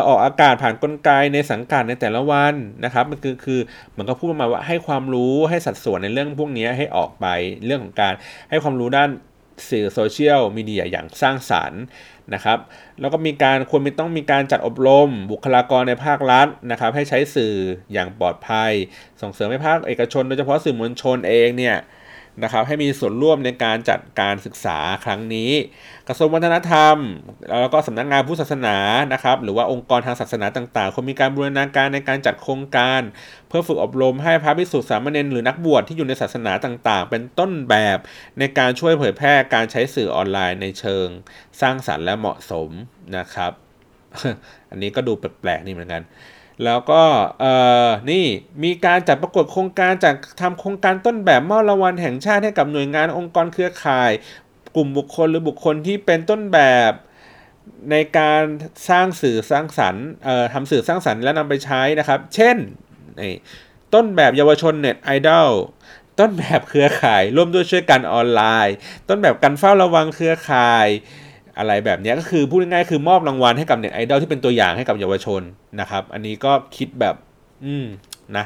[0.07, 2.53] ออกอากาศผ่านกลไกในสังกัดในแต่ละวัน
[2.85, 3.59] นะครับมันคือคือ
[3.97, 7.25] มันก็พูดมาว่าให้ความรู้ให้สัดส่วนในเรื่องพวกนี้ให้ออกไป
[7.65, 8.13] เรื่องของการ
[8.49, 9.09] ให้ความรู้ด้าน
[9.69, 11.81] สื่อโซเชียลมีเดียอย่างสร้างสารรค์
[12.33, 12.59] นะครับ
[12.99, 17.55] แล้วก็มีการควรมีต้องมีการจัดอบรม บุคลากรในภาครัฐนะครับให้ใช้สื่อ
[17.93, 18.71] อย่างปลอดภัย
[19.21, 21.75] ส่งเสริมให้ภาคเอกชน โดยเฉพาะสื่อมวลชนเองเนี่ย
[22.43, 25.51] นะครับให้มีส่วนร่วมในการจัดการศึกษาครั้งนี้
[26.07, 26.95] กระทรวงวัฒนธรรม
[27.61, 28.77] แล้วก็สำนักงงานผู้ศาสนา
[29.13, 33.01] นะครับหรือว่าองค์กรทางศาสนาต่างๆควรมีการบูรณาการในการจัดโครงการ
[33.47, 37.97] เพื่อฝึกอบรมให้พระภิกษุสามเณรหรือนักบวชที่อยู่ในศาสนาต่างๆ เป็นต้นแบบ
[38.39, 41.07] ในการช่วยเผยแพร่การใช้สื่อออนไลน์ในเชิง
[41.61, 42.69] สร้างสรรค์และเหมาะสม
[43.17, 43.51] นะครับ
[44.71, 46.03] อันนี้ก็ดูแปลกๆนี่เหมือนกัน
[46.65, 47.03] แล้วก็
[47.39, 47.53] เอ่
[47.85, 48.25] อนี่
[48.63, 54.11] มีการจัดประกวดโครงการจากทำโครงการต้นแบบมอบรางวัลแห่งชาติให้กับหน่วยงานองค์กรเครือข่าย
[54.75, 56.91] กลุ่มบุคคลหรือบุคคลที่เป็นต้นแบบ
[57.91, 58.41] ในการ
[58.89, 62.57] สร้างสื่อสร้างสรรค์เอ่อทำสื่อสร้างสรรค์และนำไปใช้นะครับ เช่น
[63.93, 65.49] ต้นแบบเยาวชนเน็ตไอดอล
[66.19, 68.75] ต้นแบบเครือข่าย ร่วมด้วยช่วยกันออนไลน์
[69.09, 70.87] ต้นแบบการเฝ้าระวังเครือข่าย
[71.59, 75.41] อะไรแบบนี้ก็คือพูดง่ายๆคือมอบรางวัลให้กับเน็ตไอดอลที่เป็นตัวอย่างให้กับเยาวชน
[75.79, 77.15] นะครับ อันนี้ก็คิดแบบ
[77.65, 77.85] อืม
[78.37, 78.45] นะ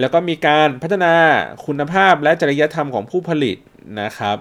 [0.00, 1.14] แล้วก็มีการพัฒนา
[1.66, 3.56] คุณภาพและจริยธรรมของผู้ผลิต
[4.02, 4.38] นะครับ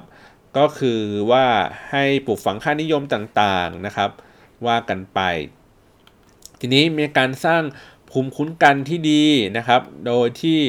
[0.58, 1.02] ก็คือ
[1.32, 1.46] ว่า
[1.90, 4.10] ให้ปลูกฝังค่านิยมต่างๆนะครับ
[4.66, 5.20] ว่ากันไป
[6.60, 7.62] ทีนี้มีการสร้าง
[8.10, 9.26] ภูมิคุ้นกันที่ดี
[9.58, 10.60] นะครับ โดยที่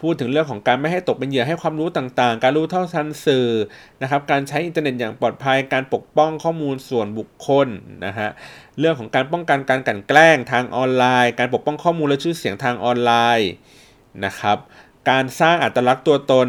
[0.00, 3.48] พูดถึงเรื่องของการไม่ให้ตกเป็นเหยื่อให้ความรู้ต่างๆ การรู้เท่าทันสื่อ
[4.02, 7.68] นะครับ การใช้อินเทอร์เน็ตอย่างปลอดภัย การปกป้องข้อมูลส่วนบุคคล
[8.06, 8.28] นะฮะ
[8.78, 13.50] เรื่องของการป้องกันการกลั่นแกล้งทางออนไลน์ การปกป้องข้อมูลและชื่อเสียงทางออนไลน์
[14.24, 14.58] นะครับ
[15.10, 16.48] การสร้างอัตลักษณ์ตัวตน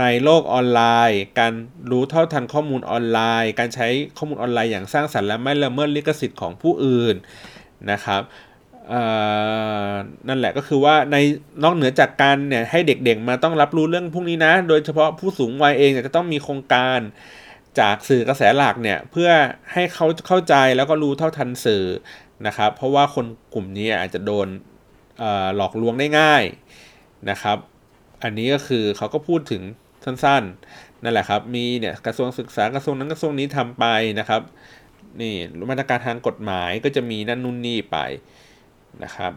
[0.00, 1.52] ในโลกออนไลน์ การ
[1.90, 3.86] รู้เท่าทันข้อมูลออนไลน์ การใช้
[4.18, 7.14] ข้อมูลออนไลน์อย่างสร้างสรรค์และไม่ละเมิดลิขสิทธิ์ของผู้อื่น
[7.90, 8.22] นะครับ
[10.28, 11.16] นั่นแหละก็คือว่าใน
[11.62, 16.98] นอกเหนือจากการเนี่ยให้เด็กๆมาต้องรับรู้เรื่องพวกนี้นะ โดยเฉพาะผู้สูงวัยเองจะต้องมีโครงการ
[17.80, 19.30] จากสื่อกระแสหลักเนี่ยเพื่อ
[19.72, 21.84] ให้เขาเข้าใจแล้วก็รู้เท่าทันสื่อ
[22.46, 24.48] นะครับ เพราะว่าคนกลุ่มนี้อาจจะโดน
[25.56, 26.42] หลอกลวงได้ง่าย
[27.30, 27.58] นะครับ
[28.22, 29.62] อันนี้ก็คือเขาก็พูดถึง
[30.04, 33.84] สั้นๆนั่นแหละครับ มีเนี่ยกระทรวงศึกษากระทรวงนั้นกระทรวงนี้ทำไป
[34.18, 34.42] นะครับ
[35.20, 35.34] นี่
[35.70, 37.98] มาตรการทางกฎหมายก็จะมีนั่นนู่นนี่ไป
[39.04, 39.32] นะครับ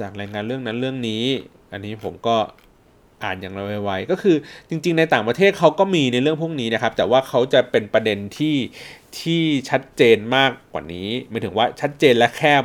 [0.00, 1.24] จากรายงานเรื่องนั้นเรื่องนี้
[1.72, 2.36] อันนี้ผมก็
[3.24, 3.54] อ่านอย่าง
[3.84, 4.36] ไวๆก็คือ
[4.68, 8.56] จริง ๆ ในต่างประเทศเขาก็มีในเรื่องพวกนี้นะครับ แต่ว่าเขาจะเป็นประเด็นที่
[9.20, 12.64] ที่ชัดเจนมากกว่านี้หมายถึงว่าชัดเจนและแคบ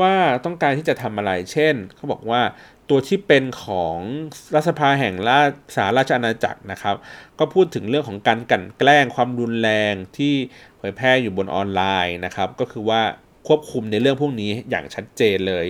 [0.00, 2.40] ว่าต้องการที่จะทำอะไร เช่นเขาบอกว่า
[2.90, 3.98] ตัวที่เป็นของ
[4.54, 6.96] รัฐสภาแห่งราชสาราชอาณาจักรนะครับ
[7.38, 10.34] ก็พูดถึงเรื่องของการกันแกล้งความรุนแรงที่
[10.76, 13.02] เผยแพร่อยู่บนออนไลน์นะครับ ก็คือว่า
[13.46, 15.66] ควบคุมในเรื่องพวกนี้อย่างชัดเจนเลย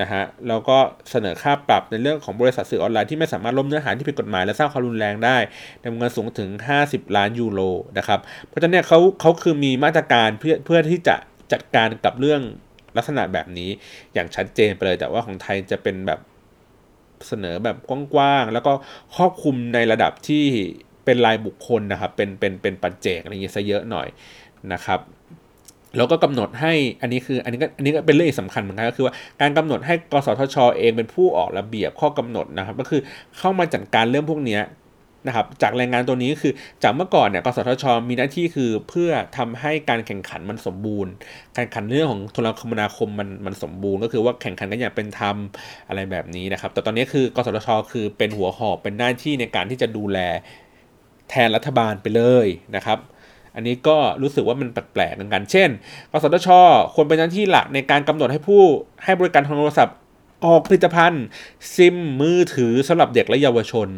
[0.00, 0.78] นะฮะแล้วก็
[1.10, 5.36] เสนอค่าปรับในเรื่องของบริษัทสื่อออนไลน์ที่ไม่สามารถล้มเนื้อหาที่ผิดกฎหมายและสร้างความรุนแรงได้
[5.80, 6.50] ในวงเงินสูงถึง
[6.82, 7.60] 50 ล้านยูโร
[7.98, 11.16] นะครับเพราะฉะนั้นเนี่ยเขาเขาคือมีมาตรการเพื่อเพื่อที่จะ
[11.52, 12.40] จัดการกับเรื่อง
[12.96, 13.70] ลักษณะแบบนี้
[14.14, 16.20] อย่างชัดเจนไปเลย แต่ว่าของไทยจะเป็นแบบ
[17.26, 17.76] เสนอแบบ
[18.14, 18.72] กว้างๆแล้วก็
[19.16, 20.44] ครอบคลุมในระดับที่
[21.04, 24.08] เป็นรายบุคคลนะครับเป็นเป็นเป็นปัจเจกอะไรเงี้ยซะเยอะหน่อย
[24.72, 25.00] นะครับ
[25.96, 26.72] แล้วก็กำหนดให้
[27.02, 33.00] อันนี้คืออันนี้ก็อันนี้ก็เป็นเรื่องสำคัญเหมือนกันก็คือว่าการกำหนดให้กสทชเองเป็นผู้ออกระเบียบข้อกำหนดนะครับ ก็คือ
[33.38, 34.60] เข้ามาจัดการเรื่องพวกนี้
[35.26, 41.12] นะครับจากรายงานตัวนี้คือจากเมื่อก่อนเนี่ยกสทช มีหน้าที่คือเพื่อทำให้การแข่งขันมันสมบูรณ์
[41.56, 45.36] การแข่งขันเรื่องของโทรคมนาคมมันมันสมบูรณ์ ก็คือว่าแข่งขันกันอย่างเป็นธรรม
[45.88, 50.18] อะไรแบบนี้นะครับ แต่ตอนนี้คือกสทช คือเป็นหัวหอบเป็นหน้าที่ในการที่จะดูแล
[51.30, 52.98] แทนรัฐบาลไปเลยนะครับ
[53.58, 55.68] อันนี้ก็รู้สึกว่ามันแปลกๆเหมือนกัน เช่น
[56.10, 56.48] กสทช
[56.94, 58.62] ควรเป็นหน้าที่หลักในการกำหนดให้ผู้
[59.04, 59.96] ให้บริการทางโทรศัพท์
[60.44, 61.24] ออกผลิตภัณฑ์
[61.74, 63.88] ซิมมือถือสำหรับเด็กและเยาวชน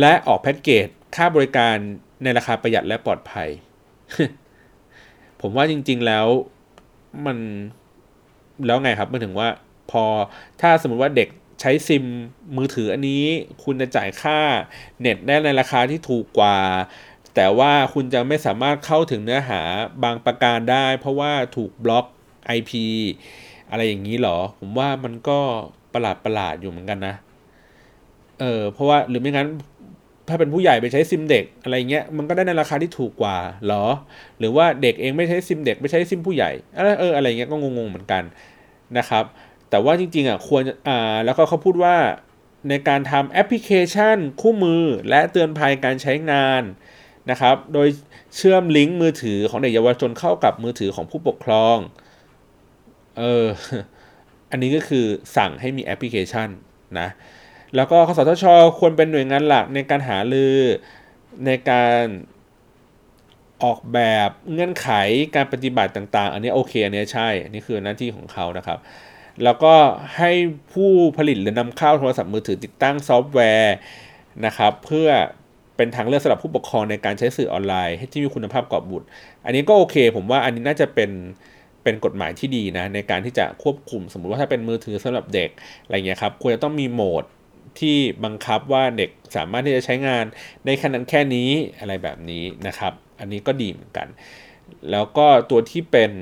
[0.00, 1.76] และออกแพ็กเกจค่าบริการ
[2.22, 3.48] ในราคาประหยัดและปลอดภัย
[5.40, 6.26] ผมว่าจริง ๆแล้ว
[7.26, 7.38] มัน
[8.66, 9.48] แล้วไงครับมันถึงว่า
[9.90, 10.04] พอ
[10.60, 11.28] ถ้าสมมติว่าเด็ก
[11.60, 12.04] ใช้ซิม
[12.56, 13.24] มือถืออันนี้
[13.64, 14.38] คุณจะจ่ายค่า
[15.00, 16.56] เน็ตได้ในราคาที่ถูกกว่า
[17.40, 19.60] แต่ว่าคุณจะไม่สามารถเข้าถึงเนื้อหา
[20.04, 22.06] บางประการได้ เพราะว่าถูกบล็อก
[22.56, 22.70] IP
[23.70, 25.38] อะไรอย่างนี้หรอ ผมว่ามันก็
[25.94, 27.14] ประหลาดประหลาดอยู่เหมือนกันนะ
[28.40, 29.48] เออเพราะว่าหรือไม่งั้น
[30.28, 33.84] ถ้าเป็นผู้ใหญ่ไปใช้ซิมเด็กอะไรเงี้ยมันก็ได้ในราคาที่ถูกกว่าหรอ
[34.38, 38.22] หรือว่าเด็กเองไม่ใช้ซิมเด็กไม่ใช้ซิมผู้ใหญ่อเอออะไรเงี้ยก็งงๆเหมือนกัน
[38.98, 39.24] นะครับ
[39.70, 41.96] แต่ว่าจริงๆอะควรอ่าแล้วก็เขาพูดว่า
[42.68, 46.62] ในการทำแอปพลิเคชัน คู่มือ และเตือนภัยการใช้งาน
[47.30, 47.88] นะครับ โดย
[48.36, 51.76] เชื่อมลิงก์มือถือของเด็กเยาวชนเข้ากับมือถือของผู้ปกครอง
[53.18, 53.46] เออ
[54.50, 55.04] อันนี้ก็คือ
[55.36, 56.48] สั่งให้มีแอปพลิเคชัน
[57.00, 57.08] นะ
[57.76, 58.44] แล้วก็กสทช
[58.78, 60.56] ควรเป็นหน่วยงานหลักในการหารือ
[61.46, 62.02] ในการ
[63.64, 63.98] ออกแบ
[64.28, 64.88] บเงื่อนไข
[65.34, 68.78] การปฏิบัติต่างๆ อันนี้โอเค อันนี้ใช่ อันนี้คือหน้าที่ของเขานะครับ
[69.44, 69.74] แล้วก็
[70.16, 70.30] ให้
[70.72, 73.74] ผู้ผลิตหรือนำเข้าโทรศัพท์มือถือติดตั้งซอฟต์แวร์
[74.46, 75.08] นะครับ เพื่อ
[75.78, 79.06] เป็นทางเลือกสำหรับผู้ปกครองในการใช้สื่อออนไลน์ ให้ที่มีคุณภาพกอบบุตร
[79.44, 81.10] อันนี้ก็โอเค ผมว่าอันนี้น่าจะเป็น
[81.82, 85.50] เป็นกฎหมายที่ดีนะในการที่จะควบคุมสมมุติว่าถ้าเป็นมือถือสำหรับเด็ก
[85.84, 87.24] อะไรเงี้ยครับควรจะต้องมีโหมด
[87.80, 90.24] ที่บังคับว่าเด็กสามารถที่จะใช้งาน
[90.66, 91.50] ในขนาดแค่นี้
[91.80, 94.08] อะไรแบบนี้นะครับ อันนี้ก็ดีเหมือนกัน
[94.90, 96.12] แล้วก็ตัวที่เป็น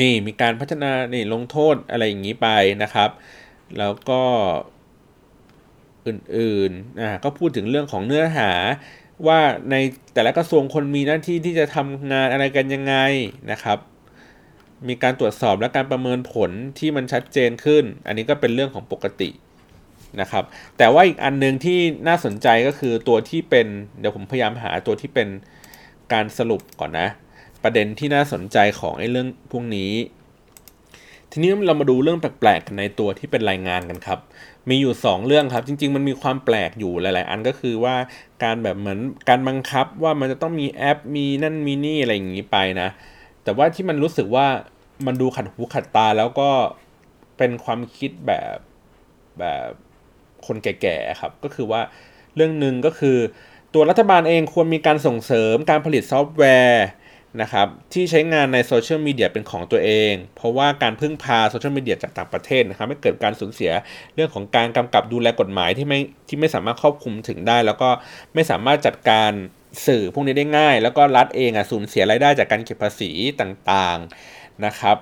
[0.00, 2.48] นี่มีการพัฒนานี่ลงโทษอะไรอย่างนี้ไป
[2.82, 3.10] นะครับ
[3.78, 4.22] แล้วก็
[6.08, 8.50] อื่นๆก็พูดถึงเรื่องของเนื้อหา
[9.26, 9.40] ว่า
[9.70, 9.76] ใน
[10.14, 12.94] แต่ละกระทรวงคนมีหน้าที่ที่จะทำงานอะไรกันยังไง
[13.50, 13.78] นะครับ
[14.88, 19.30] มีการตรวจสอบและการประเมินผลที่มันชัดเจนขึ้น อันนี้ก็เป็นเรื่องของปกติ
[20.20, 20.44] นะครับ
[20.78, 21.78] แต่ว่าอีกอันนึงที่
[22.08, 23.66] น่าสนใจก็คือตัวที่เป็น
[24.00, 25.28] เดี๋ยวผมพยายามหาตัวที่เป็น
[26.12, 27.08] การสรุปก่อนนะ
[27.62, 29.92] ประเด็นที่น่าสนใจของไอ้เรื่องพวกนี้
[31.32, 34.18] ทีนี้เรามาดูเรื่องแปลกๆในตัวที่เป็นรายงานกันครับ
[34.68, 37.94] มีอยู่ 2 เรื่องครับ จริง ๆ มันมีความแปลกอยู่หลาย ๆ อันก็คือว่า
[38.42, 38.98] การแบบเหมือน
[39.28, 42.88] การบังคับว่ามันจะต้องมีแอปมีนั่นมีนี่อะไรอย่างนี้ไปนะ
[43.44, 44.46] แต่ว่าที่มันรู้สึกว่า
[45.06, 46.50] มันดูขัดหูขัดตาแล้วก็
[47.38, 48.56] เป็นความคิดแบบ
[49.38, 49.70] แบบ
[50.46, 51.80] คนแก่ๆครับ ก็คือว่า
[52.34, 53.16] เรื่องหนึ่งก็คือ
[53.74, 56.86] ตัวรัฐบาลเองควรมีการส่งเสริมการผลิตซอฟต์แวร์
[57.40, 63.70] นะครับที่ใช้งานในโซเชียลมีเดียเป็นของตัวเอง เพราะว่าการพึ่งพาโซเชียลมีเดียจากต่างประเทศนะครับมันเกิดการสูญเสีย
[64.14, 67.88] เรื่องของการกำกับดูแลกฎหมายที่ไม่ที่ไม่สามารถครอบคลุมถึงได้ แล้วก็
[68.34, 69.30] ไม่สามารถจัดการ
[69.86, 73.10] สื่อพวกนี้ได้ง่าย แล้วก็รัฐเองอะสูญเสียรายได้จากการเก็บภาษี
[73.40, 74.96] ต่างๆนะครับ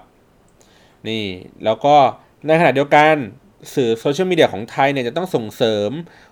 [1.08, 1.24] นี่
[1.64, 1.94] แล้วก็
[2.46, 3.14] ในขณะเดียวกัน
[3.74, 5.90] สื่อโซเชียลมีเดียของไทยเนี่ยจะต้องส่งเสริม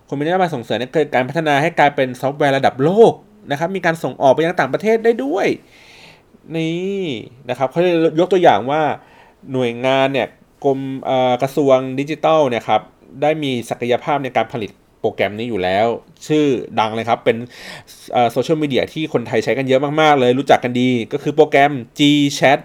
[0.08, 0.84] คนมีนโยบายส่งเสริมใน
[1.14, 3.12] การพัฒนาให้กลายเป็นซอฟต์แวร์ระดับโลก
[3.50, 5.46] นะครับมีการส่งออกไปยังต่างประเทศได้ด้วย
[6.56, 7.06] นี่
[7.50, 8.82] นะครับเขาจะยกตัวอย่างว่า
[9.52, 10.28] หน่วยงานเนี่ย
[10.64, 10.80] กรม
[11.42, 12.80] กระทรวงดิจิทัลเนี่ยครับ
[13.22, 14.70] ได้มีศักยภาพในการผลิต
[15.00, 15.86] โปรแกรมนี้อยู่แล้ว
[16.26, 16.46] ชื่อ
[16.80, 17.36] ดังเลยครับ เป็น
[18.32, 22.58] โซเชียลมีเดียที่คนไทยใช้กันเยอะมากๆเลย รู้จักกันดีก็คือโปรแกรม Gchat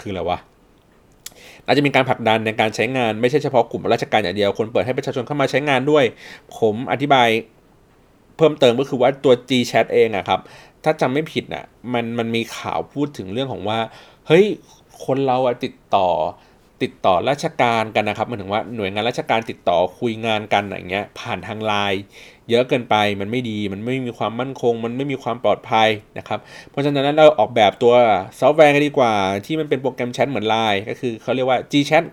[0.00, 0.38] คืออะไรวะ
[1.64, 6.04] อาจจะมีการผลักดันในการใช้งานไม่ใช่เฉพาะกลุ่มราชการอย่างเดียว คนเปิดให้ประชาชนเข้ามาใช้งานด้วย
[6.58, 7.28] ผมอธิบาย
[8.36, 10.40] เพิ่มเติมก็คือว่าตัว Gchat เองอะครับ
[10.84, 13.78] ถ้าจำไม่ผิดอะมันมันมีข่าวพูดถึงเรื่องของว่า
[14.26, 14.44] เฮ้ย
[15.04, 16.08] คนเราอะติดต่อ
[16.84, 22.02] ติดต่อราชการกันนะครับหมายถึงว่าหน่วยงานราชการติดต่อคุยงานกันอย่างเงี้ย ผ่านทางไลน์
[22.50, 27.94] เยอะเกินไปมันไม่ดีมันไม่มีความมั่นคง มันไม่มีความปลอดภัยนะครับ เพราะฉะนั้นเราออกแบบตัว
[28.40, 29.14] ซอฟต์แวร์กันดีกว่า
[29.46, 32.04] ที่มันเป็นโปรแกรมแชทเหมือนไลน์ก็คือเขาเรียกว่า Gchat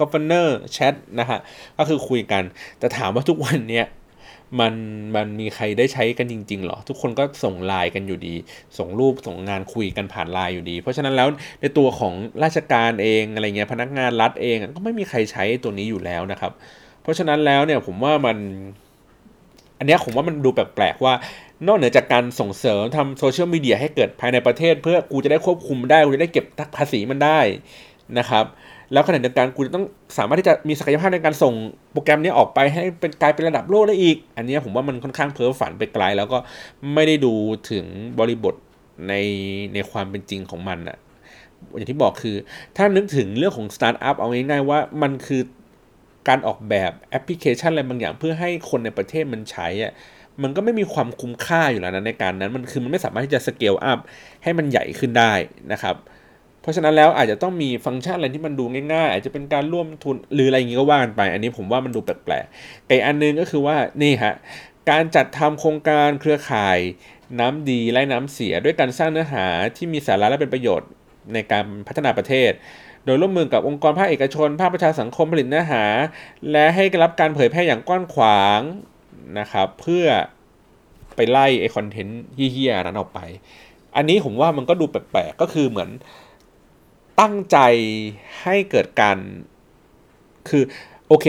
[0.00, 1.40] Government Chat นะฮะ
[1.78, 2.42] ก็คือคุยกัน
[2.78, 3.86] แต่ถามว่าทุกวันเนี้ย
[4.60, 4.74] มัน
[5.16, 8.34] มันมีใครได้ใช้กันจริงๆหรอ ทุกคนก็ส่งไลน์กันอยู่ดี
[8.78, 11.28] ส่งรูปส่งงานคุยกันผ่านไลน์อยู่ดี เพราะฉะนั้นแล้ว
[11.60, 16.52] ในตัวของราชการเองอะไรเงี้ยพนักงานรัฐเองก็ไม่มีใครใช้ตัวนี้อยู่แล้วนะครับ
[17.02, 18.36] เพราะฉะนั้นแล้วเนี่ยผมว่ามัน
[19.78, 21.14] อันนี้ผมว่ามันดูแปลกๆว่า
[21.66, 26.44] นอกเหนือจากการส่งเสริมทำโซเชียลมีเดียให้เกิดภายในประเทศ เพื่อกูจะได้ควบคุมได้กูจะได้เก็บ
[26.76, 27.40] ภาษีมันได้
[28.18, 28.44] นะครับ
[28.94, 29.84] แล้วขณะเดียวกันกูจะต้อง
[30.18, 31.54] สามารถที่จะมีศักยภาพในการส่ง
[31.92, 36.38] โปรแกรมนี้ออกไปให้เป็นกลายเป็นระดับโลกได้อีก อันนี้ผมว่ามันค่อนข้างเพ้อฝันไปไกล แล้วก็
[36.94, 37.32] ไม่ได้ดู
[37.70, 37.84] ถึง
[38.18, 38.54] บริบท
[39.08, 39.14] ใน
[39.74, 40.96] ในความเป็นจริงของมันอะ
[41.74, 42.36] อย่างที่บอกคือ
[42.76, 45.42] ถ้านึกถึงเรื่องของสตาร์ทอัพเอาง่ายๆว่ามันคือ
[46.28, 49.92] การออกแบบแอปพลิเคชันอะไรบางอย่างเพื่อให้คนในประเทศมันใช้อะ
[50.42, 53.98] มันก็ไม่มีความคุ้มค่าอยู่แล้วนะในการนั้น มันคือมันไม่สามารถที่จะ scale up
[54.42, 55.32] ให้มันใหญ่ขึ้นได้
[55.72, 55.96] นะครับ
[56.64, 64.34] เพราะฉะนั้นแล้วอาจจะต้องมีฟังก์ชันอะไรที่มันดูง่ายๆ อาจจะเป็นการร่วมทุนหรืออะไรอย่างนี้ก็ว่ากันไป อันนี้ผมว่ามันดูแปลกๆอีกอันนึงก็คือว่านี่ฮะ
[64.90, 66.78] การจัดทำโครงการเครือข่าย
[67.40, 69.46] น้ำดีไล่น้ำเสีย ด้วยการสร้างเนื้อหา
[69.76, 70.88] ที่มีสาระและเป็นประโยชน์
[71.34, 72.52] ในการพัฒนาประเทศ
[73.04, 75.84] โดยร่วมมือกับองค์กรภาคเอกชน ภาคประชาสังคมผลิตเนื้อหา
[76.52, 78.60] และให้รับการเผยแพร่อย่างกว้างขวาง
[79.38, 80.06] นะครับเพื่อ
[81.16, 83.20] ไปไล่ไอคอนเทนต์เฮี้ยๆนั้นออกไป
[83.96, 85.90] อันนี้ผมว่ามันก็ดูแปลกๆก็คือเหมือน
[87.20, 87.58] ตั้งใจ
[88.42, 89.18] ให้เกิดการ
[90.48, 90.62] คือ
[91.08, 91.26] โอเค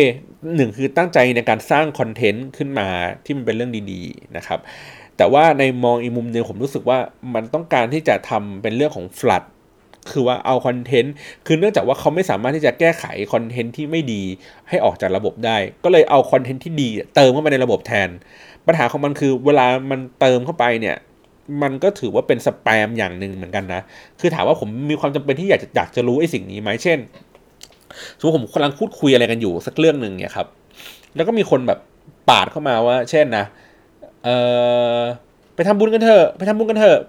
[0.55, 2.88] หนึ่งคือตั้งใจในการสร้างคอนเทนต์ขึ้นมา
[3.25, 4.59] ที่มันเป็นเรื่องดีๆนะครับ
[5.17, 6.97] แต่ว่าในมองอีกมุมหนึ่งผมรู้สึกว่า
[7.33, 9.43] มันต้องการที่จะทำเป็นเรื่องของฟลัด
[10.11, 11.13] คือว่าเอาคอนเทนต์
[11.45, 14.23] คือเนื่องจากว่าเขาไม่สามารถที่จะแก้ไขคอนเทนต์ที่ไม่ดี
[14.69, 18.09] ให้ออกจากระบบได้ ก็เลยเอาคอนเทนต์ที่ดี เติมเข้าไปในระบบแทน
[18.67, 20.95] ปัญหาของมันคือเวลามันเติมเข้าไปเนี่ย
[21.61, 23.81] มันก็ถือว่าเป็นสแปมอย่างหนึ่งเหมือนกันนะ
[24.19, 26.99] คือถามว่าผมมีความจำเป็นที่อยากจะอยากจะรู้ไอ้สิ่งนี้ไหมเช่น
[28.17, 30.47] สมมติผมกำลังพูดคุยอะไรกันอยู่สักเรื่องหนึ่งเนี่ยครับ
[31.15, 31.79] แล้วก็มีคนแบบ
[32.29, 33.45] ปาดเข้ามาว่า เช่นนะ
[34.23, 34.29] เอ
[34.97, 34.99] อ
[35.55, 36.99] ไปทำบุญกันเถอะไปทำบุญกันเถอะ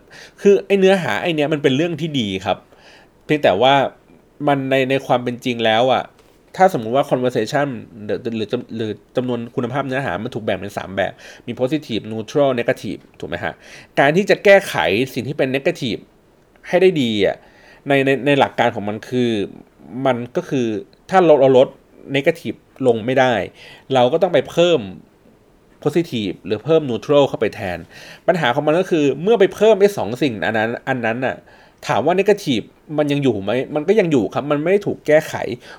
[0.43, 2.59] คือไอเนื้อหาไอเนี้ยมันเป็นเรื่องที่ดีครับ
[3.24, 3.74] เพียงแต่ว่า
[4.49, 6.03] มันในในความเป็นจริงแล้วอะ่ะ
[6.57, 7.69] ถ้าสมมุติว่า conversation
[8.05, 11.13] หรือหรือหรือจำนวนคุณภาพเนื้อหา มันถูกแบ่งเป็น 3 แบบ
[11.47, 13.55] มี positive neutral negative ถูกไหมฮะ
[14.01, 14.75] การที่จะแก้ไข
[15.15, 16.01] สิ่งที่เป็น negative
[16.69, 17.37] ให้ได้ดีอะ
[17.89, 19.31] ในในในหลักการของมันคือ
[20.07, 20.67] มันก็คือ
[21.11, 21.69] ถ้าเราเราลด
[22.17, 23.35] negative ลงไม่ได้
[23.95, 24.81] เราก็ต้องไปเพิ่ม
[25.85, 27.79] positive หรือเพิ่ม neutral เข้าไปแทน
[28.27, 31.37] ปัญหาของมันก็คือเมื่อไปเพิ่มไอ้สองสิ่งอันนั้นอันนั้นอะ
[31.89, 32.61] ถามว่า negative
[32.99, 35.34] มันยังอยู่ไหมมันก็ยังอยู่ครับ มันไม่ได้ถูกแก้ไข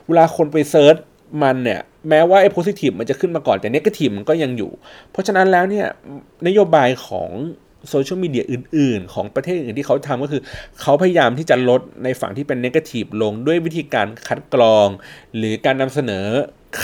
[0.08, 0.96] เวลาคนไป search
[1.44, 4.72] มันเนี่ยแม้ว่าไอ้ positive มันจะขึ้นมาก่อนแต่ negative มันก็ยังอยู่
[5.12, 5.88] เพราะฉะนั้นแล้วเนี่ย
[6.48, 7.30] นโยบายของ
[7.90, 10.42] โซเชียลมีเดียอื่น ๆ ของประเทศอื่นที่เขาทำก็คือ
[10.82, 14.88] เขาพยายามที่จะลดในฝั่งที่เป็นเนกาทีฟลงด้วยวิธีการคัดกรอง
[15.38, 16.26] หรือการนำเสนอ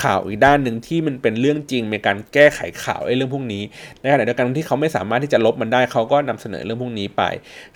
[0.02, 3.62] ข่าวอีกด้านหนึ่งที่มันเป็นเรื่องจริงในการแก้ไขข่าวไอ้เรื่องพวกนี้
[4.00, 7.22] ในขณะเดียวกันที่เขาไม่สามารถที่จะลบมันได้เขาก็นำเสนอเรื่องพวกนี้ไป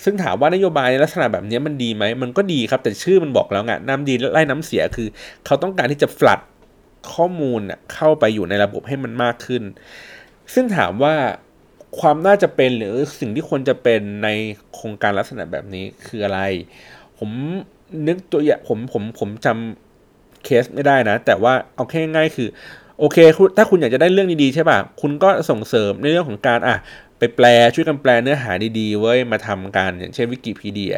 [0.04, 5.08] ซึ่งถามว่านโยบายในลักษณะแบบนี้มันดีไหมมันก็ดีครับแต่ชื่อมันบอกแล้วไงน้ำดีไล่น้ำเสียคือ
[5.46, 6.40] เขาต้องการที่จะฟลัด
[7.14, 7.60] ข้อมูล
[7.94, 9.62] เข้าไปอยู่ในระบบให้มันมากขึ้น
[10.54, 11.14] ซึ่งถามว่า
[12.00, 14.28] ความน่าจะเป็นหรือสิ่งที่ควรจะเป็นใน
[14.74, 16.40] โครงการลักษณะแบบนี้คืออะไร
[17.18, 17.30] ผม
[18.08, 19.87] นึกตัวอย่างผมผมผมจำ
[20.44, 22.48] เคสไม่ได้นะ แต่ว่าเอาแค่ง่ายคือ
[22.98, 23.18] โอเค
[23.56, 26.76] ถ้าคุณอยากจะได้เรื่องดีๆใช่ป่ะ คุณก็ส่งเสริมในเรื่องของการอะ
[27.18, 30.96] ไปแปลช่วยกันแปลเนื้อหาดีๆไว้ย มาทำกันอย่างเช่นวิกิพีเดีย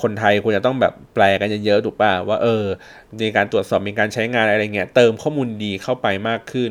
[0.00, 2.64] คนไทยควรจะต้องแบบแปลกันเยอะๆถูกป่ะว่าเออ
[3.18, 6.70] ในการตรวจสอบมีการใช้งานอะไรเงี้ยเติมข้อมูลดีเข้าไปมากขึ้น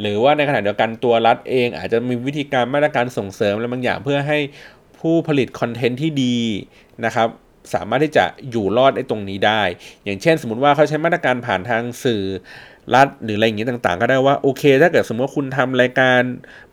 [0.00, 4.38] หรือว่าในขณะเดียวกันตัวรัฐเอง อาจจะมีวิธีการมาตรการส่งเสริมอะไรบางอย่างเพื่อให้
[4.98, 6.36] ผู้ผลิตคอนเทนต์ที่ดี
[7.04, 7.28] นะครับ
[7.74, 9.62] สามารถที่จะอยู่รอดในตรงนี้ได้
[10.04, 12.22] อย่างเช่น สมมติว่าเขาใช้มาตรการผ่านทางสื่อ
[12.94, 16.20] รัฐหรืออะไรอย่างนี้ต่างๆ ก็ได้ว่าโอเค ถ้าเกิดสมมติว่าคุณทำรายการ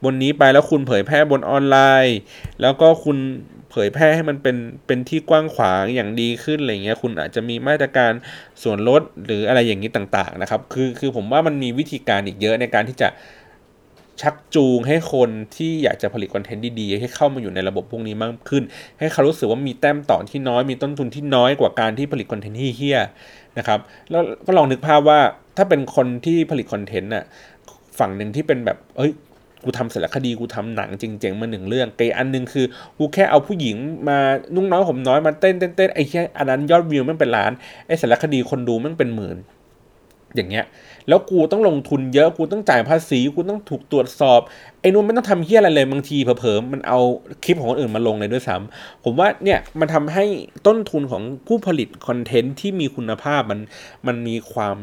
[0.03, 2.17] บนนี้ไปแล้วคุณเผยแพร่บนออนไลน์
[2.61, 3.17] แล้วก็คุณ
[3.71, 4.57] เผยแพร่ให้มันเป็น
[4.87, 8.11] เป็นที่กว้างขวางอย่างดีขึ้นอะไรเงี้ยคุณอาจจะมีมาตรการ
[8.63, 13.07] ส่วนลดหรืออะไรอย่างนี้ต่างๆนะครับ คือคือผมว่ามันมีวิธีการอีกเยอะในการที่จะ
[14.21, 18.63] ชักจูงให้คนที่อยากจะผลิตคอนเทนต์ดีๆ ให้เข้ามาอยู่ในระบบพวกนี้มากขึ้น
[18.99, 22.99] ให้เขารู้สึกว่ามีแต้มต่อที่น้อย มีต้นทุนที่น้อยกว่าการที่ผลิตคอนเทนต์ที่เฮี้ย
[23.57, 23.79] นะครับ
[24.11, 25.19] แล้วก็ลองนึกภาพว่า
[25.57, 27.23] ถ้าเป็นคนที่ผลิตคอนเทนต์น่ะ
[27.99, 29.11] ฝั่งหนึ่งที่เป็นแบบเอ้ย
[29.63, 32.65] กูทำสารคดีกูทำหนังจริงๆมาหนึ่งเรื่องไกอันหนึ่งคือ
[32.97, 34.17] กูแค่เอาผู้หญิงมา
[34.55, 37.51] นุ่งน้อยผมน้อยมาเต้นเต้นเต้นไอ้แค่อันนั้นยอดวิวมันเป็นล้าน
[37.87, 39.37] ไอ้สารคดีคนดูมันเป็นหมื่น
[40.35, 40.65] อย่างเงี้ย
[41.07, 44.39] แล้วกูต้องลงทุนเยอะกูต้องจ่ายภาษีกูต้องถูกตรวจสอบ
[44.81, 46.99] ไอ้นู่นไม่ต้องทำเฮี้ยอะไรเลยบางทีเผลอๆมันเอา
[47.43, 50.25] คลิปของคนอื่นมาลงเลยด้วยซ้ำผมว่าเนี่ยมันทำให้
[50.67, 53.59] ต้นทุนของผู้ผลิตคอนเทนต์ที่มีคุณภาพมัน
[54.07, 54.77] มันมีความ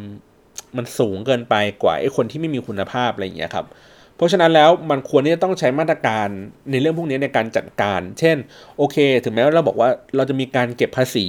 [0.77, 3.67] มันสูงเกินไปกว่าไอ้คนที่ไม่มีคุณภาพอะไรอย่างเงี้ยครับ
[4.17, 6.29] เพราะฉะนั้นแล้วมันควรที่จะต้องใช้มาตรการ
[6.71, 8.37] ในเรื่องพวกนี้ในการจัดการ เช่น
[8.79, 11.27] โอเค ถึงแม้ว่าเราบอกว่าเราจะมีการเก็บภาษี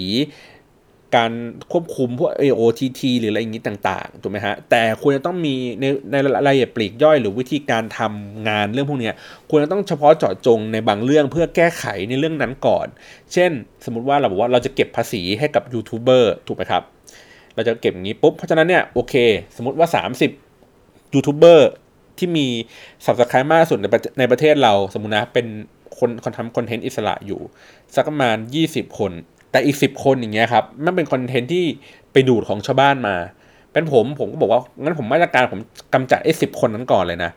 [1.16, 1.32] การ
[1.72, 9.12] ควบคุมพวก AOTT หรืออะไรอย่างนี้ต่างๆถูกไหมฮะแต่ควรจะต้องมีในในรายละเอียดปลีกย่อย หรือวิธีการทำงานเรื่องพวกนี้
[9.50, 12.88] ควรจะต้องเฉพาะเจาะจงในบางเรื่องเพื่อแก้ไขในเรื่องนั้นก่อน
[13.34, 13.52] เช่น
[13.86, 16.84] สมมุติว่าเราบอกว่าเราจะเก็บภาษีให้กับยูทูบเบอร์ถูกไหมครับ
[17.56, 19.14] เราจะเก็บอย่างนี้ปุ๊บเพราะฉะนั้นเนี่ยโอเค
[19.56, 19.88] สมมติว่า
[20.52, 21.70] 30ยูทูบเบอร์
[22.18, 22.48] ที่มี
[23.06, 23.86] สับสครายมากสุดใน
[24.20, 25.48] ในประเทศเราสมมุตินะเป็น
[25.98, 27.42] คนคนทำคอนเทนต์อิสระอยู่
[27.96, 28.38] สักประมาณ
[28.68, 29.12] 20 คน
[29.54, 31.66] แต่อีกสิบคนอย่างเงี้ยครับมันเป็นคอนเทนต์ที่
[32.14, 33.16] ไปดูดของชาวบ้านมา
[33.74, 35.62] เป็นผมผมก็บอกว่างั้นผมมาตรการผม
[35.94, 37.32] กำจัดไอ้สิบคนนั้นก่อนเลยนะ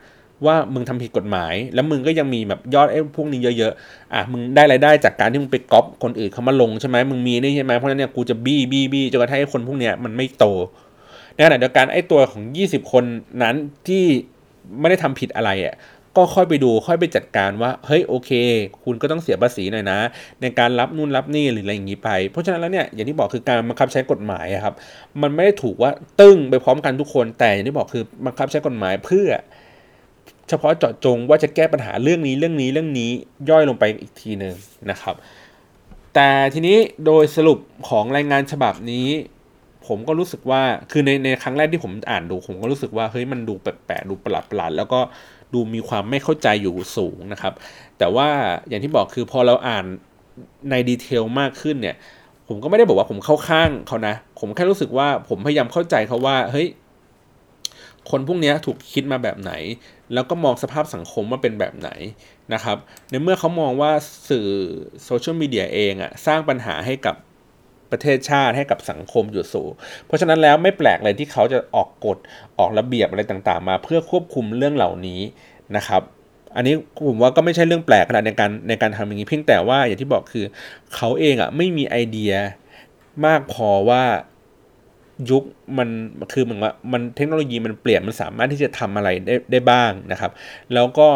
[0.45, 10.45] ว่ามึงทำผิดกฎหมาย แล้วมึงก็ยังมีแบบยอดไอ้พวกนี้เยอะๆ อะมึงได้รายได้จากการที่มึงไปก๊อปคนอื่นเขามาลงใช่ไหมมึงมีนี่ใช่ไหมเพราะนั้นเนี่ยกูจะบี้บี้บี้จนกระทั่งไอ้คนพวกเนี้ยมันไม่โต
[11.33, 13.03] ในขณะเดียวกันไอ้ตัวของ 20 คน
[13.43, 13.55] นั้น
[13.87, 14.03] ที่
[14.79, 15.75] ไม่ได้ทำผิดอะไรอะ
[16.17, 18.31] ก็ค่อยไปดูค่อยไปจัดการว่าเฮ้ยโอเค
[18.83, 19.99] คุณก็ต้องเสียภาษีหน่อยนะ
[20.41, 24.75] ในการรับนู่นรับนี่หรืออะไรอย่างนี้ไป เพราะฉะนั้นแล้วเนี่ยอย่างที่บอกคือการบังคับใช้กฎหมายครับ
[25.21, 29.27] มันไม่ได้ถูกว่าตึ้งไปพร้อมกันทุกคนแต่อย่างที่บอกคือบังคับใช้กฎหมายเพื่อ
[30.49, 33.11] เฉพาะเจาะจงว่าจะแก้ปัญหาเรื่องนี้เรื่องนี้เรื่องนี้
[33.49, 34.53] ย่อยลงไปอีกทีหนึ่ง
[34.91, 35.15] นะครับ
[36.15, 37.59] แต่ทีนี้โดยสรุป
[37.89, 39.07] ของรายงานฉบับนี้
[39.87, 40.61] ผมก็รู้สึกว่า
[40.91, 44.99] คือในในครั้งแรกที่ผมอ่านดู ผมก็รู้สึกว่า เฮ้ย มันดูแปลกๆ ดูประหลาดๆ แล้วก็
[45.53, 47.53] ดูมีความไม่เข้าใจอยู่สูงนะครับ
[47.97, 48.27] แต่ว่า
[48.69, 49.85] อย่างที่บอกคือพอเราอ่าน
[50.69, 51.95] ในดีเทลมากขึ้นเนี่ย
[52.47, 56.67] ผมก็ไม่ได้บอกว่าผมเข้าข้างเขานะ ผมแค่รู้สึกว่าผมพยายามเข้าใจเขาว่า เฮ้ย
[58.09, 59.53] คนพวกนี้ถูกคิดมาแบบไหน
[60.13, 61.89] แล้วก็มองสภาพสังคมว่าเป็นแบบไหน
[62.53, 62.77] นะครับ
[63.09, 63.91] ในเมื่อเขามองว่า
[64.29, 64.47] สื่อ
[65.03, 67.15] โซเชียลมีเดียเองอะสร้างปัญหาให้กับ
[67.91, 69.71] ประเทศชาติให้กับสังคมอยู่สูง
[70.05, 72.17] เพราะฉะนั้นแล้วไม่แปลกเลยที่เขาจะออกกฎ
[72.59, 75.21] ออกระเบียบอะไรต่างๆ มา เพื่อควบคุมเรื่องเหล่านี้
[75.77, 76.01] นะครับ
[76.55, 76.75] อันนี้
[77.07, 80.45] ผมว่าก็ไม่ใช่เรื่องแปลกขนาดในการในการทำอย่างนี้เพียงแต่ว่าอย่างที่บอกคือ
[80.95, 82.33] เขาเองอะ่ะไม่มีไอเดีย
[83.25, 84.03] มากพอว่า
[85.29, 85.43] ยุค
[85.77, 85.89] มัน
[86.33, 90.31] คือเหมือนว่ามันเทคโนโลยีมันเปลี่ยนมันสามารถที่จะทำอะไรได้ได้บ้างนะครับ
[90.73, 91.09] แล้วก็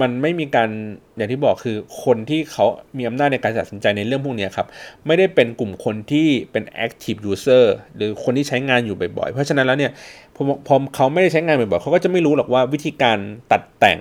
[0.00, 0.70] มันไม่มีการ
[1.16, 2.64] อย่างที่บอกคือคนที่เขา
[2.98, 4.66] มีอำนาจในการตัดสินใจในเรื่องพวกนี้ครับ
[5.06, 7.64] ไม่ได้เป็นกลุ่มคนที่เป็น active user
[7.96, 9.92] หรือคนที่ใช้งานอยู่บ่อยๆ เพราะฉะนั้นแล้วเนี่ย
[10.34, 13.18] พอพอเขาไม่ได้ใช้งานบ่อยๆเขาก็จะไม่รู้หรอกว่าวิธีการ
[13.52, 14.00] ตัดแต่ง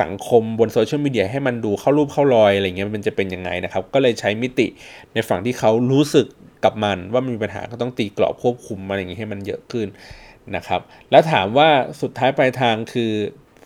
[0.00, 4.66] สังคมบนโซเชียลมีเดียให้มันดูเข้ารูปเข้ารอยอะไรเงี้ยมันจะเป็นยังไงนะครับ ก็เลยใช้มิติ
[5.14, 6.26] ในฝั่งที่เขารู้สึก
[6.64, 9.86] กับมันว่ามีปัญหาก็ต้องตีกรอบควบคุมอะไรอย่างเงี้ให้มันเยอะขึ้น
[10.56, 11.68] นะครับ แล้วถามว่า
[12.00, 13.12] สุดท้ายปลายทางคือ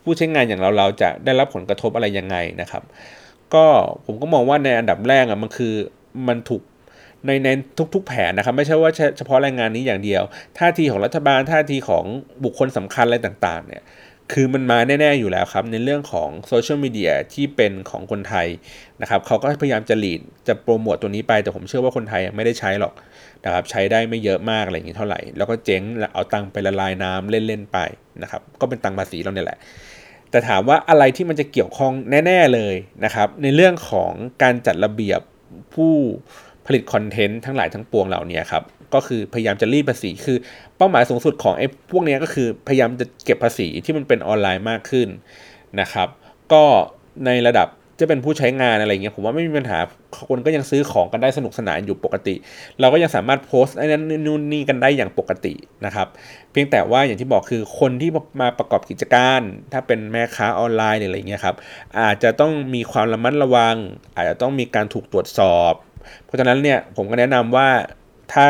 [0.06, 2.82] ผู้ใช้งานอย่างเราเราจะได้รับผลกระทบอะไรยังไงนะครับ
[3.54, 3.66] ก็
[4.06, 5.74] ผมก็มองว่าในอันดับแรกอะมันคือ
[6.28, 6.62] มันถูก
[7.26, 7.48] ในใน
[7.94, 10.22] ทุก ๆ แผนนะครับ ไม่ใช่ว่าเฉพาะแรายงานนี้อย่างเดียว
[10.58, 12.04] ท่าทีของรัฐบาลท่าทีของ
[12.44, 13.82] บุคคลสำคัญอะไรต่างๆเนี่ย
[14.32, 18.46] คือมันมาแน่ ๆ อยู่แล้วครับ ในเรื่องของโซเชียลมีเดียที่เป็นของคนไทย
[19.02, 22.94] นะครับเขาก็พยายามจะหลีดจะโปรโมตตัวนี้ไป แต่ผมเชื่อว่าคนไทยไม่ได้ใช้หรอก
[23.44, 27.78] นะครับใช้ได้ไม่เยอะมากอะไรอย่างนี้เท่าไหร่ แล้วก็เจ๊งแล้วเอาตังไปละลายน้ำเล่น ๆ ไป
[28.22, 29.58] นะครับก็เป็นตังภาษีเราเนี่ยแหละ
[30.30, 31.92] แต่ถามว่าอะไรที่มันจะเกี่ยวข้อง
[32.26, 32.74] แน่ ๆเลย
[33.04, 34.12] นะครับ ในเรื่องของ
[34.42, 35.20] การจัดระเบียบ
[35.74, 35.92] ผู้
[36.66, 38.62] ผลิตคอนเทนต์ทั้งหลายทั้งปวงเหล่านี้ครับ
[38.94, 40.38] ก็คือพยายามจะรีดภาษี คือ
[40.76, 45.08] เป้าหมายสูงสุดของไอ้พวกนี้ก็คือพยายามจะเก็บภาษีที่มันเป็นออนไลน์มากขึ้น
[45.80, 46.08] นะครับ
[46.52, 46.64] ก็
[47.26, 47.68] ในระดับ
[48.00, 49.78] จะเป็นผู้ใช้งานอะไรเงี้ยผมว่าไม่มีปัญหา
[50.28, 52.34] คนก็ยังซื้อของกันได้สนุกสนานอยู่ปกติ
[52.80, 55.54] เราก็ยังสามารถโพสต์ไอ้นั้นนู่นนี่กันได้อย่างปกติ
[55.86, 56.08] นะครับ
[56.52, 59.40] เพียงแต่ว่าอย่างที่บอกคือคนที่มาประกอบกิจการ
[59.72, 61.56] ถ้าเป็นแม่ค้าออนไลน์อะไรเงี้ยครับ
[62.00, 63.76] อาจจะต้องมีความระมัดระวัง
[64.16, 65.72] อาจจะต้องมีการถูกตรวจสอบ
[66.24, 67.68] เพราะฉะนั้นเนี่ยผมก็แนะนำว่า
[68.34, 68.48] ถ้า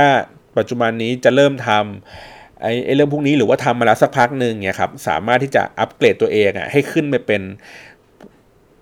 [0.57, 7.42] ปัจจุบันนี้จะเริ่มทำไอ้ไอ้เรื่องพวกนี้หรือว่าทำมาแล้วสักพักหนึ่งเนี่ยครับสามารถที่จะอัปเกรดตัวเองอะให้ขึ้นไปเป็น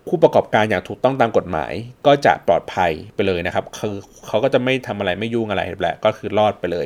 [0.07, 1.73] ผู้ประกอบการอย่างถูกต้องตามกฎหมาย
[2.05, 3.95] ก็จะปลอดภัยไปเลยนะครับคือ
[4.27, 6.85] เขาก็จะไม่ทำอะไรไม่ยุ่งอะไรแหละก็คือรอดไปเลย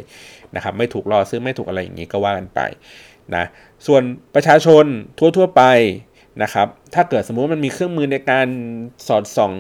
[0.56, 2.60] นะครับ ไม่ถูกล่อซื้อไม่ถูกอะไรอย่างนี้ก็ว่ากันไป
[3.36, 3.46] นะ
[3.88, 4.02] ส่วน
[4.36, 4.86] ประชาชน
[5.38, 5.64] ทั่วๆไป
[6.44, 8.48] นะครับ ถ้าเกิดสมมุติมันมีเครื่องมือในการ
[9.08, 9.54] สอดส่อง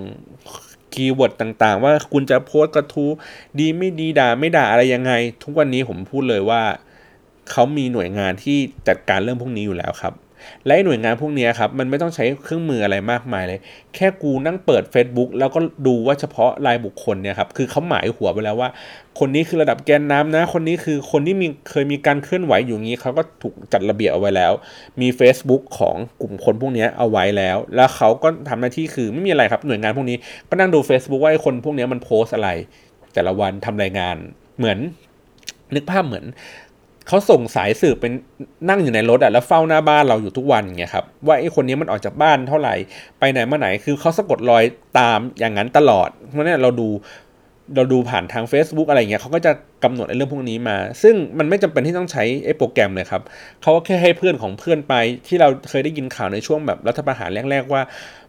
[0.93, 3.11] คีย์เวิร์ดต่างๆ ว่าคุณจะโพสต์กระทู้
[3.59, 5.11] ดีไม่ดีด่าไม่ด่าอะไรยังไง
[5.43, 6.61] ทุกวันนี้ผมพูดเลยว่า
[7.51, 8.57] เขามีหน่วยงานที่
[8.87, 10.13] จัดการเรื่องพวกนี้อยู่แล้วครับ
[10.65, 13.59] และหน่วยงานพวกนี้ครับมันไม่ต้องใช้เครื่องมืออะไรมากมายเลย
[13.95, 18.69] แค่กูนั่งเปิด Facebook แล้วก็ดูว่าเฉพาะรายบุคคลเนี่ยครับคือเขาหมายหัวไปแล้วว่า
[19.19, 24.51] คนนี้คือระดับแกนน้ำนะ คนนี้คือคนที่มีเคยมีการเคลื่อนไหวอยู่งี้เขาก็ถูกจัดระเบียบเอาไว้แล้ว
[25.01, 30.17] มี Facebook ของกลุ่มคนพวกนี้เอาไว้แล้ว แล้วเขาก็ทำหน้าที่คือไม่มีอะไรครับหน่วยงานพวกนี้
[30.49, 32.49] ก็นั่งดู Facebook ว่าไอ้คนพวกนี้มันโพสอะไร
[33.13, 34.15] แต่ละวันทำรายงาน
[34.57, 34.79] เหมือน
[35.75, 36.25] นึกภาพเหมือน
[37.09, 38.13] เขาส่งสายสืบเป็น
[38.69, 42.75] นั่งอยู่ในรถอะแล้วเฝ้าหน้าบ้านเราอยู่ทุกวันไงครับว่าไอ้คนนี้มันออกจากบ้านเท่าไหร่
[43.19, 44.63] ไปไหนมาไหนคือเขาสะกดรอย
[44.99, 46.89] ตามอย่างนั้นตลอดเพราะนี่เราดู
[47.75, 49.51] เราดูผ่านทาง Facebook อะไรเงี้ยเขาก็จะ
[49.83, 53.21] กำหนดไอ้เรื่องพวกนี้มา ซึ่งมันไม่จำเป็นที่ต้องใช้ไอ้โปรแกรมเลยครับ
[53.61, 54.93] เขาก็แค่ให้เพื่อนของเพื่อนไป
[55.27, 57.81] ที่เราเคยได้ยินข่าวในช่วงแบบรัฐประหารแรกๆว่า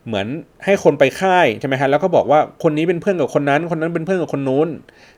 [0.07, 0.27] เหมือน
[0.65, 4.69] ให้คนไปค่ายใช่ไหมฮะแล้วก็บอกว่าคนนี้เป็นเพื่อนกับคนนั้น คนนั้นเป็นเพื่อนกับคนนู้น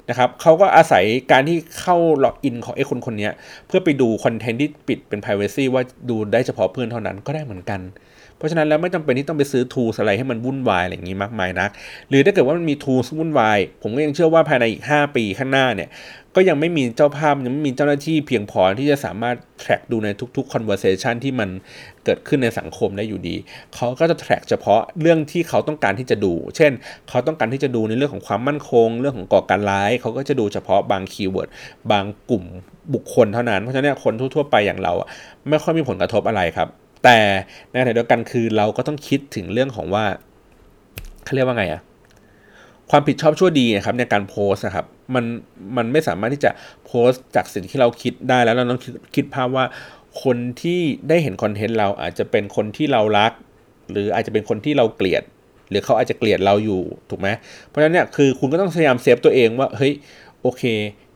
[0.08, 3.28] นะครับเขาก็อาศัยการที่เข้าล็อกอินของไอ้คนคนนี้
[3.66, 7.80] เพื่อไปดูคอนเทนต์ที่ปิดเป็น p r i เวซีว่าดูได้เฉพาะเพื่อนเท่านั้นก็ได้เหมือนกัน
[8.42, 11.70] เพราะฉะนั้นแล้วไม่จำเป็นที่ต้องไปซื้อทูสอะไรให้มันวุ่นวายอะไรอย่างนี้มากมายนัก
[12.08, 15.88] หรือถ้าเกิดว่ามันมีทูสวุ่นวาย ผมก็ยังเชื่อว่าภายในอีก 5 ปีข้างหน้าเนี่ย
[16.36, 21.48] ก็ยังไม่มีเจ้าภาพยังไม่มีเจ้าหน้าที่เพียงพอที่จะสามารถ track ดูในทุกๆ conversation ที่มัน
[22.04, 23.36] เกิดขึ้นในสังคมได้อยู่ดี
[23.74, 26.72] เขาก็จะ track เฉพาะเรื่องที่เขาต้องการที่จะดู เช่น
[27.08, 31.48] เขาต้องการที่จะดูในเรื่องของความมั่นคง เรื่องของก่อการร้าย เขาก็จะดูเฉพาะบางคีย์เวิร์ด
[31.92, 32.44] บางกลุ่ม
[32.94, 34.92] บุคคลเท่านั้น เพราะฉะนั้นคนทั่วๆไปอย่างเรา
[35.48, 36.68] ไม่ค่อยมีผลกระทบอะไรครับ
[37.04, 37.18] แต่
[37.70, 40.04] ในขณะเดียวกันคือเราก็ต้องคิดถึงเรื่องของว่า
[41.24, 41.82] เขาเรียกว่าไงอะ
[42.90, 45.24] ความผิดชอบชั่วดีนะครับในการโพสต์นะครับมัน
[45.76, 46.50] มันไม่สามารถที่จะ
[46.86, 48.80] โพสต์จากสิ่งที่เราคิดได้แล้วเราต้อง
[49.14, 49.64] คิดภาพว่า
[50.22, 53.32] คนที่ได้เห็นคอนเทนต์เราอาจจะเป็นคนที่เรารัก
[53.90, 55.22] หรืออาจจะเป็นคนที่เราเกลียด
[55.70, 57.28] หรือเขาอาจจะเกลียดเราอยู่ถูกไหม
[57.66, 59.92] เพราะฉะนั้นเนี่ยคือคุณก็ต้องพยายาม safe ตัวเองว่าเฮ้ย
[60.42, 60.62] โอเค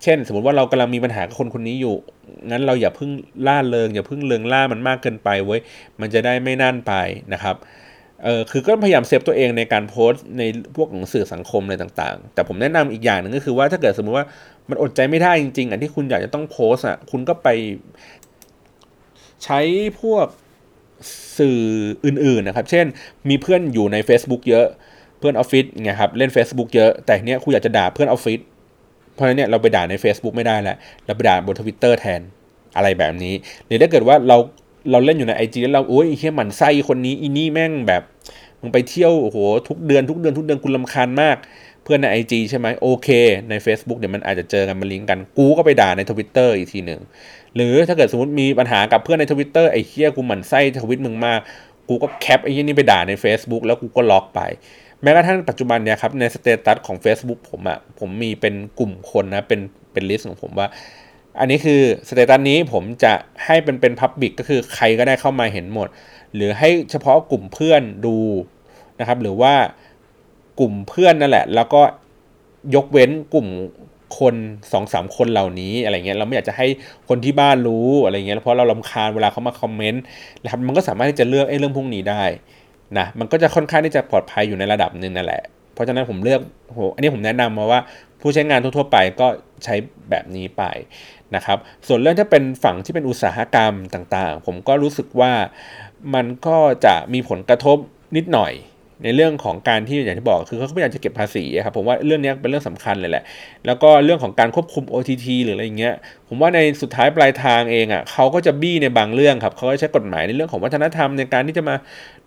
[0.03, 1.95] เช่น สมมติว่าเรากำลังมีปัญหากับคนคนนี้อยู่
[2.51, 3.11] งั้นเราอย่าเพิ่ง
[3.47, 5.61] ร่าเริงอย่าเพิ่งเริงร่ามันมากเกินไปเว้ย
[6.01, 6.93] มันจะได้ไม่นั่นไป
[7.32, 7.57] นะครับ
[8.24, 10.43] เออคือก็พยายาม safe ตัวเองในการโพสต์ใน
[10.76, 14.26] พวกของสื่อสังคมอะไรต่างๆ แต่ผมแนะนำอีกอย่างหนึ่งก็คือว่าถ้าเกิดสมมุติว่า
[14.70, 17.49] มันอดใจไม่ได้จริงๆอันที่คุณอยากจะต้องโพสต์อะคุณก็ไป
[19.45, 19.61] ใช้
[20.01, 20.26] พวก
[21.39, 21.61] สื่อ
[22.07, 22.87] อื่นๆนะครับ เช่น
[23.28, 24.66] มีเพื่อนอยู่ใน Facebook เยอะ
[25.18, 28.41] เพื่อนออฟฟิศไงครับ เล่น Facebook เยอะ แต่เนี้ยคุณอยากจะด่าเพื่อนออฟฟิศ
[29.16, 32.20] เพราะฉะนั้นเนี่ยเราไปด่าใน Facebook ไม่ได้แล้วเราไปด่าบนทวิตเตอร์แทน
[32.76, 33.34] อะไรแบบนี้
[33.66, 34.36] หรือถ้าเกิดว่าเรา
[34.90, 38.02] เราเล่นอยู่ใน IG แล้วเราโอ้ยเหี้ยหมั่นไส้คนนี้อีนี่แม่งแบบ
[38.60, 39.38] มึงไปเที่ยวโอ้โห
[39.68, 41.36] ทุกเดือนทุกเดือนทุกเดือนคุณรำคาญมาก
[41.84, 43.08] เพื่อนใน IG ใช่ไหมโอเค
[43.50, 47.00] ใน Facebook เดี๋ยวมันอาจจะเจอกันมาลิงก์กัน กูก็ไปด่าในทวิตเตอร์อีกทีหนึ่ง
[47.54, 51.40] หรือถ้าเกิดสมมติมีปัญหากับเพื่อนในทวิตเตอร์ไอ้เหี้ยกูหมั่นไส้ทวิตมึงมาก
[51.88, 54.40] กูก็แคปไอ้อีนี่ไปด่าใน Facebook แล้วกูก็ล็อกไป
[55.07, 59.61] แม้กระทั่งปัจจุบันเนี่ยครับในสเตตัสของ Facebook ผมอะผมมีเป็นกลุ่มคนนะเป็น
[59.92, 60.68] เป็นลิสต์ของผมว่า
[61.40, 63.12] อันนี้คือสเตตัสนี้ผมจะ
[63.44, 65.88] ให้เป็นเป็น public ก็คือใครก็ได้เข้ามาเห็นหมด
[66.34, 68.16] หรือให้เฉพาะกลุ่มเพื่อนดู
[69.00, 69.54] นะครับหรือว่า
[70.61, 71.82] กลุ่มเพื่อนนั่นแหละ แล้วก็
[72.74, 73.48] ยกเว้นกลุ่ม
[74.18, 74.34] คน
[74.72, 76.66] สองสามคนเหล่านี้อะไรเงี้ยเราไม่อยากจะให้
[77.09, 80.02] คนที่บ้านรู้อะไรเงี้ยเพราะเราลำคาญเวลาเขามาคอมเมนต์
[80.42, 82.24] นะครับมันก็สามารถที่จะเลือกไอ้เรื่องพวกนี้ได้
[82.99, 85.43] นะมันก็จะค่อนข้างที่จะปลอดภัยอยู่ในระดับหนึ่งนั่นแหละ
[85.74, 87.80] เพราะฉะนั้นผมเลือกโหอันนี้ผมแนะนำมาว่า
[88.20, 89.26] ผู้ใช้งานทั่วๆไปก็
[89.64, 89.74] ใช้
[90.11, 90.62] แบบนี้ไป
[91.34, 95.32] นะครับส่วนเรื่องถ้าเป็นฝั่งที่เป็นอุตสาหกรรมต่างๆ ผมก็รู้สึกว่า
[96.14, 97.76] มันก็จะมีผลกระทบ
[98.16, 98.53] นิดหน่อย
[99.05, 103.24] ในเรื่องของการที่อย่างที่บอกคือเขาพยายามจะเก็บภาษีครับผมว่าเรื่องนี้เป็นเรื่องสำคัญเลยแหละ
[103.66, 105.94] แล้วก็เรื่องของการควบคุม OTT หรืออะไรเงี้ย
[106.28, 111.76] ผมว่าในสุดท้ายปลายทางเองอะเขาก็จะบี้ในบางเรื่องครับเขาก็ใช้กฎหมายในเรื่องของวัฒนธรรมในการที่จะมา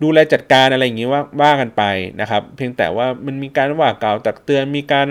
[0.02, 1.82] ดูแลจัดการอะไรอย่างงี้ว่าว่ากันไป
[2.20, 5.06] นะครับเพียงแต่ว่ามันมีการว่ากล่าวตักเตือนมีการ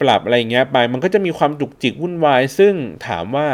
[0.00, 2.74] ปรับอะไรเงี้ยไป มันก็จะมีความจุกจิกวุ่นวาย ซึ่ง
[3.08, 3.46] ถามว่า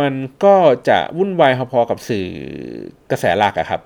[0.00, 0.14] มัน
[0.44, 0.56] ก็
[0.88, 2.26] จะวุ่นวายพอๆกับสื่อ
[3.10, 3.80] กระแสหลักอะครับ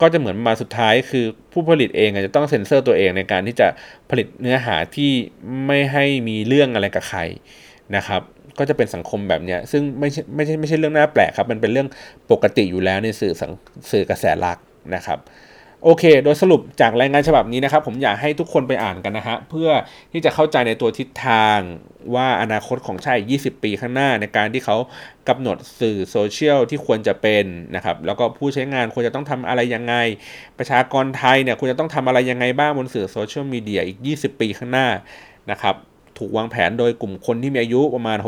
[0.00, 3.68] ก็จะเหมือนมาสุดท้ายคือผู้ผลิตเองจะต้องเซ็นเซอร์ตัวเองในการที่จะ
[4.10, 5.10] ผลิตเนื้อหาที่
[5.66, 7.20] ไม่ให้มีเรื่องอะไรกับใคร
[7.96, 8.22] นะครับ
[8.58, 11.88] ก็จะเป็นสังคมแบบนี้ซึ่งไม่ใช่ไม่ใช่ไม่ใช่เรื่องน่าแปลกครับ มันเป็นเรื่อง
[12.30, 13.34] ปกติอยู่แล้วในสื่อ
[13.90, 14.58] สื่อกระแสหลัก
[14.94, 15.18] นะครับ
[15.84, 19.70] โอเค โดยสรุปจากรายงานฉบับนี้นะครับ ผมอยากให้ทุกคนไปอ่านกันนะฮะ เพื่อ
[20.12, 21.58] ที่จะเข้าใจในตัวทิศทาง
[22.14, 24.76] ว่าอนาคตของชาติ20 ปีข้างหน้าในการที่เขา
[25.28, 27.44] กำหนดสื่อโซเชียลที่ควรจะเป็น
[27.76, 29.94] นะครับ แล้วก็ผู้ใช้งานควรจะต้องทำอะไรยังไง
[30.58, 34.88] ประชากรไทยเนี่ยควรจะต้องทำอะไรยังไงบ้างบนสื่อโซเชียลมีเดียอีก 20 ปีข้างหน้า
[35.50, 35.74] นะครับ
[36.18, 38.18] ถูกวางแผนโดยกลุ่มคนที่มีอายุประมาณ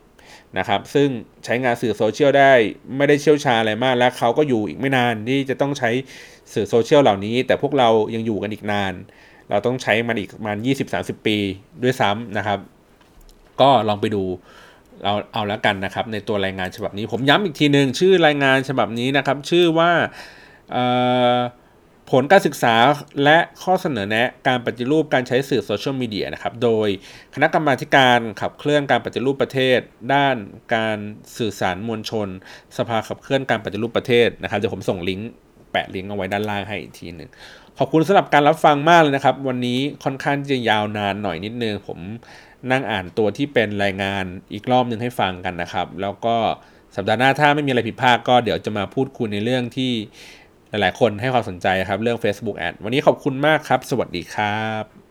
[0.00, 1.08] 60นะครับ ซึ่ง
[1.44, 2.52] ใช้งานสื่อโซเชียลได้
[2.96, 5.90] ไม่ได้เชี่ยวชาญอะไรมาก และเขาก็อยู่อีกไม่นานที่จะต้องใช้
[6.52, 8.92] สื่อโซเชียลเหล่านี้ แต่พวกเรายังอยู่กันอีกนาน
[9.50, 10.56] เราต้องใช้มันอีกประมาณ
[10.92, 11.36] 20-30 ปี
[11.82, 12.58] ด้วยซ้ำนะครับ
[13.60, 14.22] ก็ลองไปดู
[15.04, 19.90] เอาเอาแล้วกันนะครับ ในตัวรายงานฉบับนี้ ผมย้ำอีกทีหนึ่งชื่อรายงานฉบับนี้นะครับ ชื่อว่า
[22.12, 22.74] ผลการศึกษา
[23.24, 26.88] และข้อเสนอแนะการปฏิรูปการใช้สื่อโซเชียลมีเดียนะครับ โดย
[27.34, 29.78] คณะกรรมาการขับเคลื่อนการปฏิรูปประเทศ
[30.14, 30.36] ด้าน
[30.74, 30.98] การ
[31.38, 32.28] สื่อสารมวลชน
[32.76, 35.30] สภาขับเคลื่อนการปฏิรูปประเทศนะครับเดี๋ยวผมส่งลิงก์
[35.74, 37.30] แปะลิงก์เอาไว้ด้านล่างให้อีกทีหนึ่ง
[37.78, 41.98] ขอบคุณสำหรับการรับฟังมากเลยนะครับ วันนี้ค่อนข้างจะยาวนานหน่อยนิดนึงผม
[42.70, 46.36] นั่งอ่านตัวที่เป็นรายงานอีกรอบหนึ่งให้ฟังกันนะครับ แล้วก็
[46.96, 49.92] สัปดาห์หน้าถ้าไม่มีอะไรผิดพลาดก็เดี๋ยวจะมาพูดคุยในเรื่องที่
[50.68, 55.03] หลาย ๆ คนให้ความสนใจครับเรื่อง Facebook Ad วันนี้ขอบคุณมากครับ สวัสดีครับ